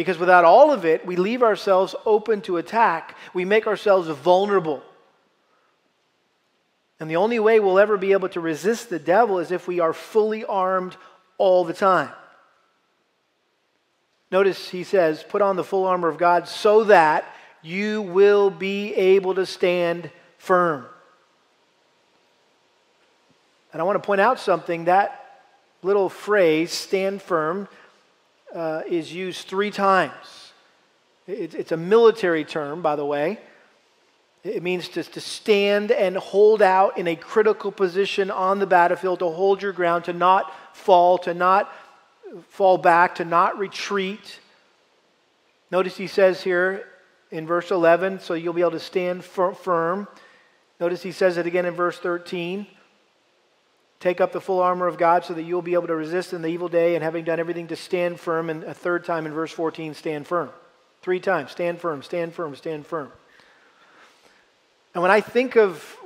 Because 0.00 0.16
without 0.16 0.46
all 0.46 0.72
of 0.72 0.86
it, 0.86 1.04
we 1.04 1.16
leave 1.16 1.42
ourselves 1.42 1.94
open 2.06 2.40
to 2.40 2.56
attack. 2.56 3.18
We 3.34 3.44
make 3.44 3.66
ourselves 3.66 4.08
vulnerable. 4.08 4.82
And 6.98 7.10
the 7.10 7.16
only 7.16 7.38
way 7.38 7.60
we'll 7.60 7.78
ever 7.78 7.98
be 7.98 8.12
able 8.12 8.30
to 8.30 8.40
resist 8.40 8.88
the 8.88 8.98
devil 8.98 9.40
is 9.40 9.50
if 9.50 9.68
we 9.68 9.78
are 9.78 9.92
fully 9.92 10.42
armed 10.42 10.96
all 11.36 11.66
the 11.66 11.74
time. 11.74 12.08
Notice 14.32 14.70
he 14.70 14.84
says, 14.84 15.22
put 15.22 15.42
on 15.42 15.56
the 15.56 15.64
full 15.64 15.84
armor 15.84 16.08
of 16.08 16.16
God 16.16 16.48
so 16.48 16.84
that 16.84 17.26
you 17.60 18.00
will 18.00 18.48
be 18.48 18.94
able 18.94 19.34
to 19.34 19.44
stand 19.44 20.10
firm. 20.38 20.86
And 23.74 23.82
I 23.82 23.84
want 23.84 24.02
to 24.02 24.06
point 24.06 24.22
out 24.22 24.40
something 24.40 24.86
that 24.86 25.42
little 25.82 26.08
phrase, 26.08 26.72
stand 26.72 27.20
firm, 27.20 27.68
uh, 28.54 28.82
is 28.88 29.12
used 29.12 29.46
three 29.46 29.70
times. 29.70 30.52
it's 31.26 31.72
a 31.72 31.76
military 31.76 32.44
term, 32.44 32.82
by 32.82 32.96
the 32.96 33.04
way. 33.04 33.38
It 34.42 34.62
means 34.62 34.88
to, 34.90 35.02
to 35.02 35.20
stand 35.20 35.92
and 35.92 36.16
hold 36.16 36.62
out 36.62 36.96
in 36.96 37.06
a 37.06 37.14
critical 37.14 37.70
position 37.70 38.30
on 38.30 38.58
the 38.58 38.66
battlefield, 38.66 39.18
to 39.18 39.28
hold 39.28 39.60
your 39.60 39.72
ground, 39.72 40.04
to 40.04 40.14
not 40.14 40.52
fall, 40.74 41.18
to 41.18 41.34
not 41.34 41.70
fall 42.48 42.78
back, 42.78 43.16
to 43.16 43.24
not 43.24 43.58
retreat. 43.58 44.40
Notice 45.70 45.96
he 45.96 46.06
says 46.06 46.42
here 46.42 46.86
in 47.30 47.46
verse 47.46 47.70
11, 47.70 48.20
so 48.20 48.34
you'll 48.34 48.54
be 48.54 48.62
able 48.62 48.70
to 48.72 48.80
stand 48.80 49.24
firm. 49.24 50.08
Notice 50.80 51.02
he 51.02 51.12
says 51.12 51.36
it 51.36 51.46
again 51.46 51.66
in 51.66 51.74
verse 51.74 51.98
13. 51.98 52.66
Take 54.00 54.22
up 54.22 54.32
the 54.32 54.40
full 54.40 54.60
armor 54.60 54.86
of 54.86 54.96
God 54.96 55.24
so 55.24 55.34
that 55.34 55.42
you'll 55.42 55.60
be 55.60 55.74
able 55.74 55.86
to 55.88 55.94
resist 55.94 56.32
in 56.32 56.40
the 56.40 56.48
evil 56.48 56.68
day, 56.68 56.94
and 56.94 57.04
having 57.04 57.24
done 57.24 57.38
everything 57.38 57.68
to 57.68 57.76
stand 57.76 58.18
firm. 58.18 58.48
And 58.48 58.64
a 58.64 58.74
third 58.74 59.04
time 59.04 59.26
in 59.26 59.32
verse 59.32 59.52
14, 59.52 59.94
stand 59.94 60.26
firm. 60.26 60.50
Three 61.02 61.20
times, 61.20 61.50
stand 61.50 61.80
firm, 61.80 62.02
stand 62.02 62.34
firm, 62.34 62.56
stand 62.56 62.86
firm. 62.86 63.12
And 64.94 65.02
when 65.02 65.10
I 65.10 65.20
think 65.20 65.56
of 65.56 65.96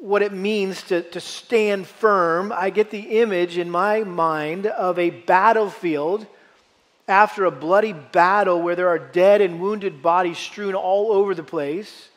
what 0.00 0.20
it 0.20 0.32
means 0.32 0.82
to, 0.82 1.02
to 1.02 1.20
stand 1.20 1.86
firm, 1.86 2.52
I 2.52 2.70
get 2.70 2.90
the 2.90 3.20
image 3.20 3.56
in 3.56 3.70
my 3.70 4.04
mind 4.04 4.66
of 4.66 4.98
a 4.98 5.10
battlefield 5.10 6.26
after 7.06 7.44
a 7.44 7.50
bloody 7.50 7.92
battle 7.92 8.60
where 8.60 8.76
there 8.76 8.88
are 8.88 8.98
dead 8.98 9.40
and 9.40 9.60
wounded 9.60 10.02
bodies 10.02 10.38
strewn 10.38 10.74
all 10.74 11.12
over 11.12 11.34
the 11.34 11.42
place. 11.42 12.08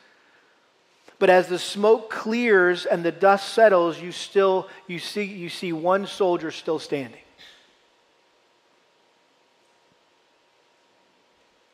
But 1.18 1.30
as 1.30 1.48
the 1.48 1.58
smoke 1.58 2.10
clears 2.10 2.86
and 2.86 3.04
the 3.04 3.10
dust 3.10 3.52
settles, 3.52 4.00
you 4.00 4.12
still 4.12 4.68
you 4.86 4.98
see 4.98 5.24
you 5.24 5.48
see 5.48 5.72
one 5.72 6.06
soldier 6.06 6.50
still 6.50 6.78
standing. 6.78 7.20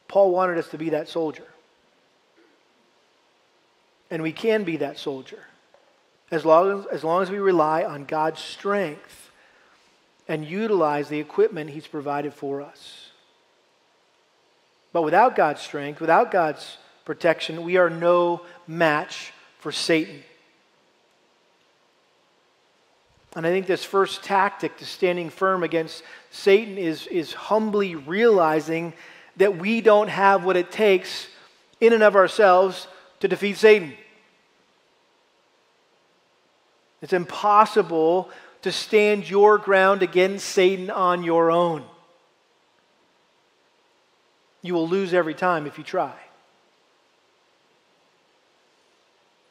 Paul 0.09 0.31
wanted 0.31 0.59
us 0.59 0.69
to 0.69 0.79
be 0.79 0.91
that 0.91 1.09
soldier. 1.09 1.47
And 4.11 4.23
we 4.23 4.33
can 4.33 4.63
be 4.65 4.77
that 4.77 4.99
soldier 4.99 5.41
as 6.31 6.45
long 6.45 6.81
as, 6.81 6.87
as 6.87 7.05
long 7.05 7.23
as 7.23 7.31
we 7.31 7.39
rely 7.39 7.85
on 7.85 8.05
God's 8.05 8.41
strength 8.41 9.31
and 10.27 10.45
utilize 10.45 11.09
the 11.09 11.19
equipment 11.19 11.71
He's 11.71 11.87
provided 11.87 12.33
for 12.33 12.63
us. 12.63 13.11
But 14.93 15.03
without 15.03 15.37
God's 15.37 15.61
strength, 15.61 16.01
without 16.01 16.31
God's 16.31 16.79
protection, 17.05 17.65
we 17.65 17.77
are 17.77 17.91
no 17.91 18.43
match 18.67 19.33
for 19.65 19.73
Satan. 19.73 20.23
And 23.35 23.47
I 23.47 23.51
think 23.51 23.67
this 23.67 23.83
first 23.83 24.23
tactic 24.23 24.77
to 24.77 24.85
standing 24.85 25.31
firm 25.31 25.63
against 25.63 26.03
Satan 26.31 26.77
is, 26.77 27.07
is 27.07 27.33
humbly 27.33 27.95
realizing 27.95 28.93
that 29.39 29.57
we 29.57 29.81
don't 29.81 30.09
have 30.09 30.45
what 30.45 30.59
it 30.59 30.71
takes 30.71 31.29
in 31.81 31.95
and 31.95 32.03
of 32.03 32.15
ourselves 32.15 32.87
to 33.21 33.27
defeat 33.27 33.57
Satan. 33.57 33.95
It's 37.01 37.15
impossible 37.15 38.29
to 38.61 38.71
stand 38.71 39.31
your 39.31 39.57
ground 39.57 40.03
against 40.03 40.47
Satan 40.47 40.91
on 40.91 41.25
your 41.25 41.51
own. 41.51 41.85
You 44.61 44.75
will 44.75 44.87
lose 44.87 45.15
every 45.15 45.35
time 45.35 45.67
if 45.67 45.79
you 45.79 45.85
try. 45.85 46.24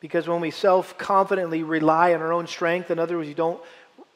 Because 0.04 0.28
when 0.28 0.42
we 0.42 0.52
self 0.52 0.98
confidently 0.98 1.64
rely 1.64 2.14
on 2.14 2.22
our 2.22 2.34
own 2.34 2.46
strength, 2.46 2.92
in 2.92 3.00
other 3.00 3.16
words, 3.16 3.30
you 3.30 3.34
don't 3.34 3.62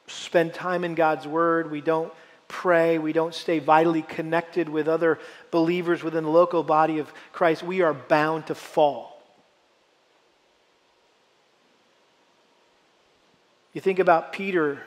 spend 0.06 0.52
time 0.52 0.84
in 0.84 0.94
God's 0.94 1.26
Word, 1.26 1.70
we 1.70 1.80
don't 1.80 2.12
pray, 2.46 2.98
we 2.98 3.14
don't 3.14 3.34
stay 3.34 3.58
vitally 3.58 4.02
connected 4.02 4.68
with 4.68 4.86
other 4.86 5.18
believers 5.50 6.02
within 6.02 6.24
the 6.24 6.30
local 6.30 6.62
body 6.62 6.98
of 6.98 7.10
Christ, 7.32 7.62
we 7.62 7.80
are 7.80 7.94
bound 7.94 8.48
to 8.48 8.54
fall. 8.54 9.22
You 13.72 13.80
think 13.80 13.98
about 13.98 14.34
Peter 14.34 14.82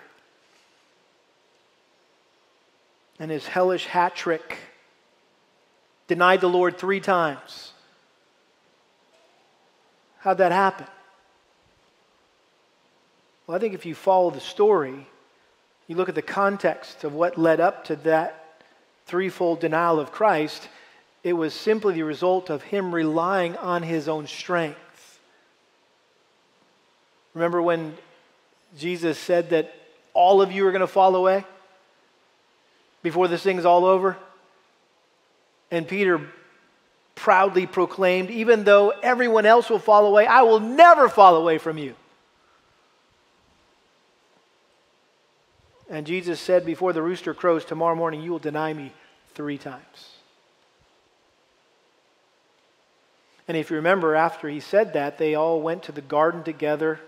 and 3.17 3.31
his 3.31 3.47
hellish 3.47 3.87
hat 3.87 4.15
trick, 4.15 4.59
denied 6.07 6.41
the 6.41 6.49
Lord 6.49 6.77
three 6.77 6.99
times. 6.99 7.73
How'd 10.22 10.38
that 10.38 10.51
happen? 10.51 10.86
Well, 13.45 13.57
I 13.57 13.59
think 13.59 13.74
if 13.74 13.86
you 13.86 13.95
follow 13.95 14.30
the 14.30 14.39
story, 14.39 15.07
you 15.88 15.95
look 15.95 16.09
at 16.09 16.15
the 16.15 16.22
context 16.22 17.03
of 17.03 17.13
what 17.13 17.39
led 17.39 17.59
up 17.59 17.86
to 17.86 17.95
that 17.97 18.63
threefold 19.07 19.59
denial 19.59 19.99
of 19.99 20.11
Christ, 20.11 20.69
it 21.24 21.34
was 21.34 21.53
simply 21.55 21.95
the 21.95 22.03
result 22.03 22.49
of 22.51 22.61
him 22.61 22.93
relying 22.93 23.57
on 23.57 23.82
his 23.82 24.07
own 24.07 24.28
strength. 24.28 25.19
Remember 27.34 27.61
when 27.61 27.97
Jesus 28.78 29.17
said 29.17 29.49
that 29.49 29.74
all 30.13 30.41
of 30.41 30.51
you 30.51 30.67
are 30.67 30.72
going 30.72 30.82
to 30.82 30.88
fall 30.88 31.15
away 31.15 31.45
before 33.01 33.28
this 33.28 33.41
thing's 33.41 33.65
all 33.65 33.86
over? 33.86 34.17
And 35.72 35.88
Peter 35.88 36.22
proudly 37.16 37.68
proclaimed, 37.68 38.30
Even 38.30 38.64
though 38.64 38.89
everyone 38.89 39.45
else 39.45 39.70
will 39.70 39.80
fall 39.80 40.05
away, 40.05 40.26
I 40.26 40.41
will 40.41 40.59
never 40.59 41.09
fall 41.09 41.36
away 41.36 41.57
from 41.57 41.78
you. 41.78 41.95
And 45.89 46.07
Jesus 46.07 46.39
said, 46.39 46.66
Before 46.66 46.93
the 46.93 47.01
rooster 47.01 47.34
crows 47.34 47.66
tomorrow 47.66 47.95
morning, 47.95 48.22
you 48.22 48.32
will 48.32 48.39
deny 48.39 48.74
me 48.74 48.91
three 49.34 49.57
times. 49.57 50.12
And 53.47 53.57
if 53.57 53.70
you 53.70 53.76
remember, 53.76 54.16
after 54.16 54.47
he 54.47 54.62
said 54.62 54.93
that, 54.93 55.18
they 55.18 55.36
all 55.36 55.62
went 55.62 55.84
to 55.84 55.91
the 55.91 56.01
garden 56.01 56.43
together 56.43 56.99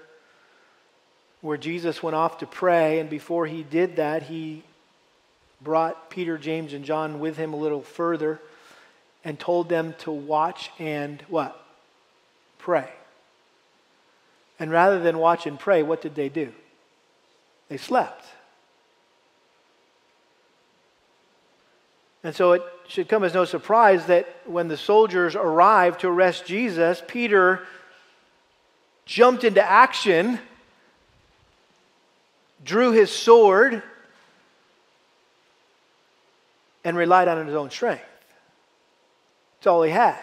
where 1.39 1.57
Jesus 1.57 2.03
went 2.03 2.15
off 2.15 2.39
to 2.39 2.45
pray. 2.45 2.99
And 2.99 3.09
before 3.09 3.45
he 3.45 3.63
did 3.63 3.95
that, 3.95 4.23
he 4.23 4.63
brought 5.61 6.09
Peter, 6.09 6.37
James, 6.37 6.73
and 6.73 6.83
John 6.83 7.21
with 7.21 7.37
him 7.37 7.53
a 7.53 7.57
little 7.57 7.81
further 7.81 8.41
and 9.23 9.39
told 9.39 9.69
them 9.69 9.95
to 9.99 10.11
watch 10.11 10.69
and 10.79 11.23
what? 11.29 11.59
Pray. 12.57 12.89
And 14.59 14.71
rather 14.71 14.99
than 14.99 15.17
watch 15.17 15.45
and 15.45 15.59
pray, 15.59 15.83
what 15.83 16.01
did 16.01 16.15
they 16.15 16.29
do? 16.29 16.53
They 17.69 17.77
slept. 17.77 18.25
And 22.23 22.33
so 22.33 22.53
it 22.53 22.63
should 22.87 23.09
come 23.09 23.23
as 23.23 23.33
no 23.33 23.45
surprise 23.45 24.05
that 24.05 24.27
when 24.45 24.67
the 24.67 24.77
soldiers 24.77 25.35
arrived 25.35 26.01
to 26.01 26.07
arrest 26.07 26.45
Jesus, 26.45 27.03
Peter 27.05 27.65
jumped 29.05 29.43
into 29.43 29.61
action, 29.61 30.39
drew 32.63 32.91
his 32.91 33.11
sword, 33.11 33.83
and 36.85 36.95
relied 36.95 37.27
on 37.27 37.45
his 37.45 37.55
own 37.55 37.69
strength. 37.69 38.03
That's 39.63 39.69
all 39.69 39.83
he 39.83 39.91
had 39.91 40.19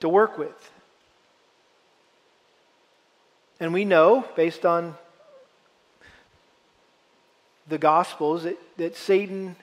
to 0.00 0.10
work 0.10 0.36
with. 0.36 0.70
And 3.60 3.72
we 3.72 3.86
know, 3.86 4.26
based 4.36 4.66
on 4.66 4.94
the 7.66 7.78
Gospels, 7.78 8.42
that, 8.42 8.58
that 8.76 8.94
Satan 8.94 9.56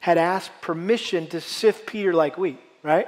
had 0.00 0.18
asked 0.18 0.50
permission 0.60 1.28
to 1.28 1.40
sift 1.40 1.86
Peter 1.86 2.12
like 2.12 2.36
wheat, 2.36 2.58
right? 2.82 3.06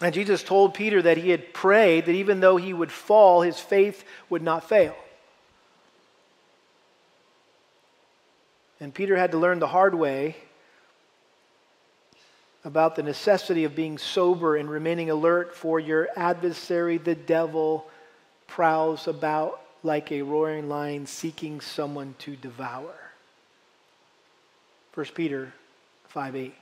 And 0.00 0.14
Jesus 0.14 0.44
told 0.44 0.74
Peter 0.74 1.02
that 1.02 1.16
he 1.16 1.30
had 1.30 1.52
prayed 1.52 2.06
that 2.06 2.12
even 2.12 2.38
though 2.38 2.58
he 2.58 2.72
would 2.72 2.92
fall, 2.92 3.42
his 3.42 3.58
faith 3.58 4.04
would 4.30 4.42
not 4.42 4.68
fail. 4.68 4.94
And 8.78 8.94
Peter 8.94 9.16
had 9.16 9.32
to 9.32 9.38
learn 9.38 9.58
the 9.58 9.66
hard 9.66 9.96
way 9.96 10.36
about 12.64 12.96
the 12.96 13.02
necessity 13.02 13.64
of 13.64 13.76
being 13.76 13.98
sober 13.98 14.56
and 14.56 14.68
remaining 14.68 15.10
alert, 15.10 15.54
for 15.54 15.78
your 15.78 16.08
adversary, 16.16 16.98
the 16.98 17.14
devil, 17.14 17.86
prowls 18.46 19.06
about 19.06 19.60
like 19.82 20.10
a 20.10 20.22
roaring 20.22 20.68
lion 20.68 21.06
seeking 21.06 21.60
someone 21.60 22.14
to 22.18 22.34
devour. 22.36 22.94
1 24.94 25.06
Peter 25.14 25.52
5 26.08 26.36
8. 26.36 26.54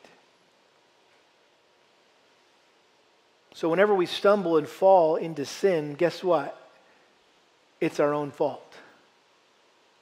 So, 3.54 3.70
whenever 3.70 3.94
we 3.94 4.04
stumble 4.04 4.58
and 4.58 4.68
fall 4.68 5.16
into 5.16 5.46
sin, 5.46 5.94
guess 5.94 6.22
what? 6.22 6.60
It's 7.80 8.00
our 8.00 8.12
own 8.12 8.30
fault. 8.30 8.74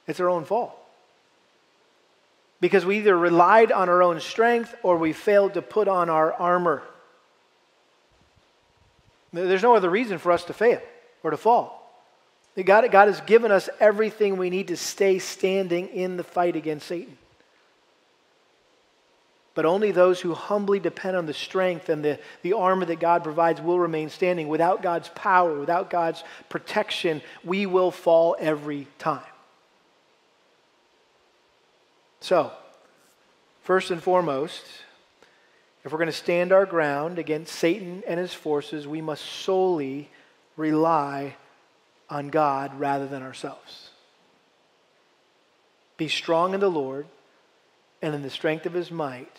It's 0.07 0.19
our 0.19 0.29
own 0.29 0.43
fault 0.43 0.84
because 2.61 2.85
we 2.85 2.97
either 2.97 3.17
relied 3.17 3.71
on 3.71 3.89
our 3.89 4.01
own 4.01 4.19
strength 4.19 4.73
or 4.83 4.97
we 4.97 5.13
failed 5.13 5.53
to 5.55 5.61
put 5.61 5.87
on 5.87 6.09
our 6.09 6.33
armor. 6.33 6.81
There's 9.33 9.63
no 9.63 9.75
other 9.75 9.89
reason 9.89 10.17
for 10.17 10.31
us 10.31 10.45
to 10.45 10.53
fail 10.53 10.81
or 11.23 11.31
to 11.31 11.37
fall. 11.37 11.81
God, 12.63 12.89
God 12.89 13.07
has 13.09 13.19
given 13.21 13.51
us 13.51 13.69
everything 13.81 14.37
we 14.37 14.49
need 14.49 14.69
to 14.69 14.77
stay 14.77 15.19
standing 15.19 15.89
in 15.89 16.15
the 16.15 16.23
fight 16.23 16.55
against 16.55 16.87
Satan. 16.87 17.17
But 19.55 19.65
only 19.65 19.91
those 19.91 20.19
who 20.19 20.33
humbly 20.33 20.79
depend 20.79 21.15
on 21.17 21.25
the 21.25 21.33
strength 21.33 21.89
and 21.89 22.03
the, 22.03 22.19
the 22.43 22.53
armor 22.53 22.85
that 22.85 22.99
God 22.99 23.23
provides 23.23 23.61
will 23.61 23.79
remain 23.79 24.09
standing. 24.09 24.47
Without 24.49 24.81
God's 24.81 25.09
power, 25.09 25.57
without 25.57 25.89
God's 25.89 26.23
protection, 26.49 27.21
we 27.43 27.65
will 27.65 27.91
fall 27.91 28.35
every 28.39 28.87
time. 28.99 29.23
So, 32.25 32.51
first 33.61 33.91
and 33.91 34.01
foremost, 34.01 34.63
if 35.83 35.91
we're 35.91 35.99
going 35.99 36.07
to 36.07 36.11
stand 36.11 36.51
our 36.51 36.65
ground 36.65 37.19
against 37.19 37.53
Satan 37.53 38.01
and 38.07 38.19
his 38.19 38.33
forces, 38.33 38.87
we 38.87 38.99
must 38.99 39.23
solely 39.23 40.09
rely 40.57 41.35
on 42.09 42.29
God 42.29 42.79
rather 42.79 43.05
than 43.05 43.21
ourselves. 43.21 43.91
Be 45.97 46.07
strong 46.07 46.55
in 46.55 46.61
the 46.61 46.67
Lord 46.67 47.05
and 48.01 48.15
in 48.15 48.23
the 48.23 48.31
strength 48.31 48.65
of 48.65 48.73
his 48.73 48.89
might. 48.89 49.37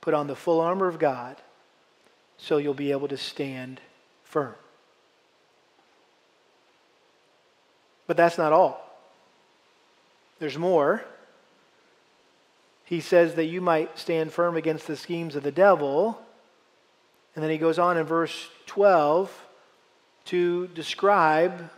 Put 0.00 0.12
on 0.12 0.26
the 0.26 0.34
full 0.34 0.60
armor 0.60 0.88
of 0.88 0.98
God 0.98 1.36
so 2.36 2.56
you'll 2.56 2.74
be 2.74 2.90
able 2.90 3.06
to 3.06 3.16
stand 3.16 3.80
firm. 4.24 4.56
But 8.08 8.16
that's 8.16 8.38
not 8.38 8.52
all. 8.52 8.84
There's 10.40 10.58
more 10.58 11.04
he 12.88 13.00
says 13.00 13.34
that 13.34 13.44
you 13.44 13.60
might 13.60 13.98
stand 13.98 14.32
firm 14.32 14.56
against 14.56 14.86
the 14.86 14.96
schemes 14.96 15.36
of 15.36 15.42
the 15.42 15.52
devil. 15.52 16.18
And 17.34 17.44
then 17.44 17.50
he 17.50 17.58
goes 17.58 17.78
on 17.78 17.98
in 17.98 18.06
verse 18.06 18.48
12 18.64 19.30
to 20.26 20.68
describe 20.68 21.68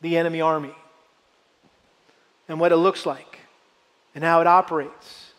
the 0.00 0.16
enemy 0.16 0.40
army 0.40 0.74
and 2.48 2.58
what 2.58 2.72
it 2.72 2.76
looks 2.76 3.06
like 3.06 3.38
and 4.16 4.24
how 4.24 4.40
it 4.40 4.48
operates. 4.48 5.30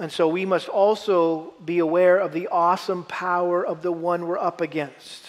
And 0.00 0.10
so 0.10 0.26
we 0.26 0.44
must 0.44 0.68
also 0.68 1.54
be 1.64 1.78
aware 1.78 2.18
of 2.18 2.32
the 2.32 2.48
awesome 2.48 3.04
power 3.04 3.64
of 3.64 3.82
the 3.82 3.92
one 3.92 4.26
we're 4.26 4.38
up 4.38 4.60
against. 4.60 5.24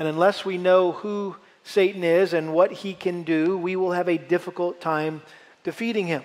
And 0.00 0.08
unless 0.08 0.44
we 0.44 0.58
know 0.58 0.90
who 0.90 1.36
Satan 1.64 2.02
is 2.02 2.32
and 2.32 2.52
what 2.52 2.72
he 2.72 2.94
can 2.94 3.22
do, 3.22 3.56
we 3.56 3.76
will 3.76 3.92
have 3.92 4.08
a 4.08 4.18
difficult 4.18 4.80
time 4.80 5.22
defeating 5.64 6.06
him. 6.06 6.24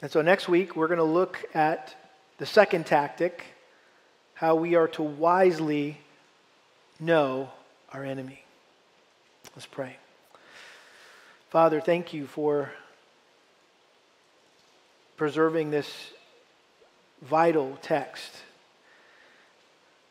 And 0.00 0.10
so 0.10 0.22
next 0.22 0.48
week, 0.48 0.76
we're 0.76 0.86
going 0.86 0.98
to 0.98 1.04
look 1.04 1.44
at 1.54 1.94
the 2.38 2.46
second 2.46 2.86
tactic 2.86 3.44
how 4.34 4.54
we 4.54 4.76
are 4.76 4.88
to 4.88 5.02
wisely 5.02 5.98
know 7.00 7.50
our 7.92 8.04
enemy. 8.04 8.44
Let's 9.56 9.66
pray. 9.66 9.96
Father, 11.50 11.80
thank 11.80 12.12
you 12.12 12.26
for 12.26 12.70
preserving 15.16 15.70
this 15.70 15.90
vital 17.22 17.76
text 17.82 18.30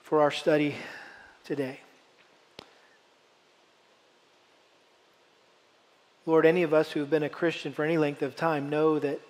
for 0.02 0.22
our 0.22 0.32
study 0.32 0.76
today. 1.46 1.80
Lord, 6.28 6.46
any 6.46 6.64
of 6.64 6.74
us 6.74 6.92
who 6.92 7.00
have 7.00 7.10
been 7.10 7.24
a 7.24 7.30
Christian 7.30 7.72
for 7.72 7.86
any 7.86 7.98
length 7.98 8.22
of 8.22 8.36
time 8.36 8.70
know 8.70 9.00
that, 9.00 9.22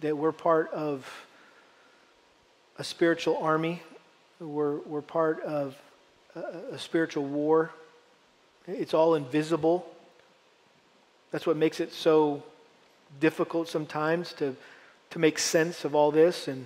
that 0.00 0.16
we're 0.16 0.32
part 0.32 0.72
of 0.72 1.06
a 2.78 2.82
spiritual 2.82 3.36
army. 3.36 3.82
We're, 4.40 4.78
we're 4.78 5.02
part 5.02 5.42
of 5.42 5.76
a, 6.34 6.40
a 6.72 6.78
spiritual 6.78 7.26
war. 7.26 7.70
It's 8.66 8.94
all 8.94 9.16
invisible. 9.16 9.86
That's 11.30 11.46
what 11.46 11.58
makes 11.58 11.78
it 11.78 11.92
so 11.92 12.42
difficult 13.20 13.68
sometimes 13.68 14.32
to, 14.34 14.56
to 15.10 15.18
make 15.18 15.38
sense 15.38 15.84
of 15.84 15.94
all 15.94 16.10
this 16.10 16.48
and 16.48 16.64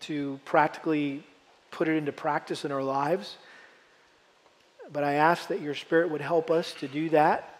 to 0.00 0.38
practically 0.44 1.22
put 1.70 1.88
it 1.88 1.96
into 1.96 2.12
practice 2.12 2.66
in 2.66 2.72
our 2.72 2.82
lives. 2.82 3.38
But 4.92 5.02
I 5.02 5.14
ask 5.14 5.48
that 5.48 5.62
your 5.62 5.74
Spirit 5.74 6.10
would 6.10 6.20
help 6.20 6.50
us 6.50 6.74
to 6.74 6.88
do 6.88 7.08
that 7.08 7.52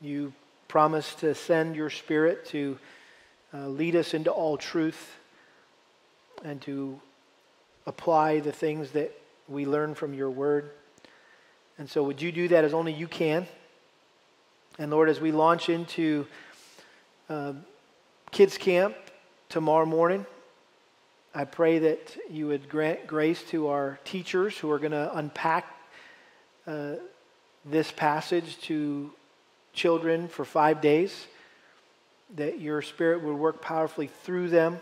you 0.00 0.32
promise 0.68 1.14
to 1.16 1.34
send 1.34 1.76
your 1.76 1.90
Spirit 1.90 2.46
to 2.46 2.78
uh, 3.54 3.68
lead 3.68 3.96
us 3.96 4.14
into 4.14 4.30
all 4.30 4.56
truth 4.56 5.16
and 6.44 6.60
to 6.62 7.00
apply 7.86 8.40
the 8.40 8.52
things 8.52 8.90
that 8.90 9.12
we 9.48 9.64
learn 9.64 9.94
from 9.94 10.12
your 10.12 10.30
word. 10.30 10.70
And 11.78 11.88
so, 11.88 12.02
would 12.02 12.20
you 12.20 12.32
do 12.32 12.48
that 12.48 12.64
as 12.64 12.74
only 12.74 12.92
you 12.92 13.06
can? 13.06 13.46
And 14.78 14.90
Lord, 14.90 15.08
as 15.08 15.20
we 15.20 15.32
launch 15.32 15.68
into 15.68 16.26
uh, 17.28 17.54
kids' 18.30 18.58
camp 18.58 18.94
tomorrow 19.48 19.86
morning, 19.86 20.26
I 21.34 21.44
pray 21.44 21.78
that 21.80 22.16
you 22.30 22.48
would 22.48 22.68
grant 22.68 23.06
grace 23.06 23.42
to 23.50 23.68
our 23.68 23.98
teachers 24.04 24.56
who 24.58 24.70
are 24.70 24.78
going 24.78 24.92
to 24.92 25.16
unpack 25.16 25.66
uh, 26.66 26.94
this 27.64 27.90
passage 27.92 28.58
to 28.62 29.12
children 29.76 30.26
for 30.26 30.44
five 30.44 30.80
days, 30.80 31.26
that 32.34 32.60
your 32.60 32.82
Spirit 32.82 33.22
would 33.22 33.36
work 33.36 33.62
powerfully 33.62 34.08
through 34.24 34.48
them. 34.48 34.80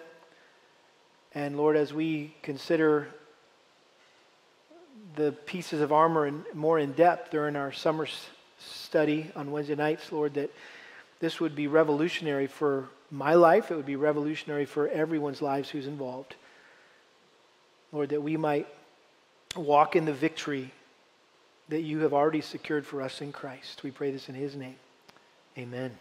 And 1.34 1.58
Lord, 1.58 1.76
as 1.76 1.92
we 1.92 2.34
consider 2.42 3.08
the 5.16 5.32
pieces 5.32 5.82
of 5.82 5.92
armor 5.92 6.26
in, 6.26 6.44
more 6.54 6.78
in 6.78 6.92
depth 6.92 7.30
during 7.30 7.56
our 7.56 7.72
summer 7.72 8.08
study 8.58 9.30
on 9.36 9.50
Wednesday 9.50 9.74
nights, 9.74 10.10
Lord, 10.10 10.34
that, 10.34 10.50
this 11.20 11.40
would 11.40 11.54
be 11.56 11.66
revolutionary 11.66 12.46
for 12.46 12.88
my 13.10 13.34
life. 13.34 13.70
It 13.70 13.76
would 13.76 13.86
be 13.86 13.96
revolutionary 13.96 14.66
for 14.66 14.88
everyone's 14.88 15.40
lives 15.40 15.70
who's 15.70 15.86
involved. 15.86 16.34
Lord, 17.92 18.10
that 18.10 18.22
we 18.22 18.36
might 18.36 18.66
walk 19.56 19.96
in 19.96 20.04
the 20.04 20.12
victory 20.12 20.72
that 21.68 21.80
you 21.80 22.00
have 22.00 22.12
already 22.12 22.40
secured 22.40 22.84
for 22.84 23.00
us 23.00 23.20
in 23.20 23.32
Christ. 23.32 23.82
We 23.82 23.90
pray 23.90 24.10
this 24.10 24.28
in 24.28 24.34
his 24.34 24.54
name. 24.54 24.76
Amen. 25.58 25.98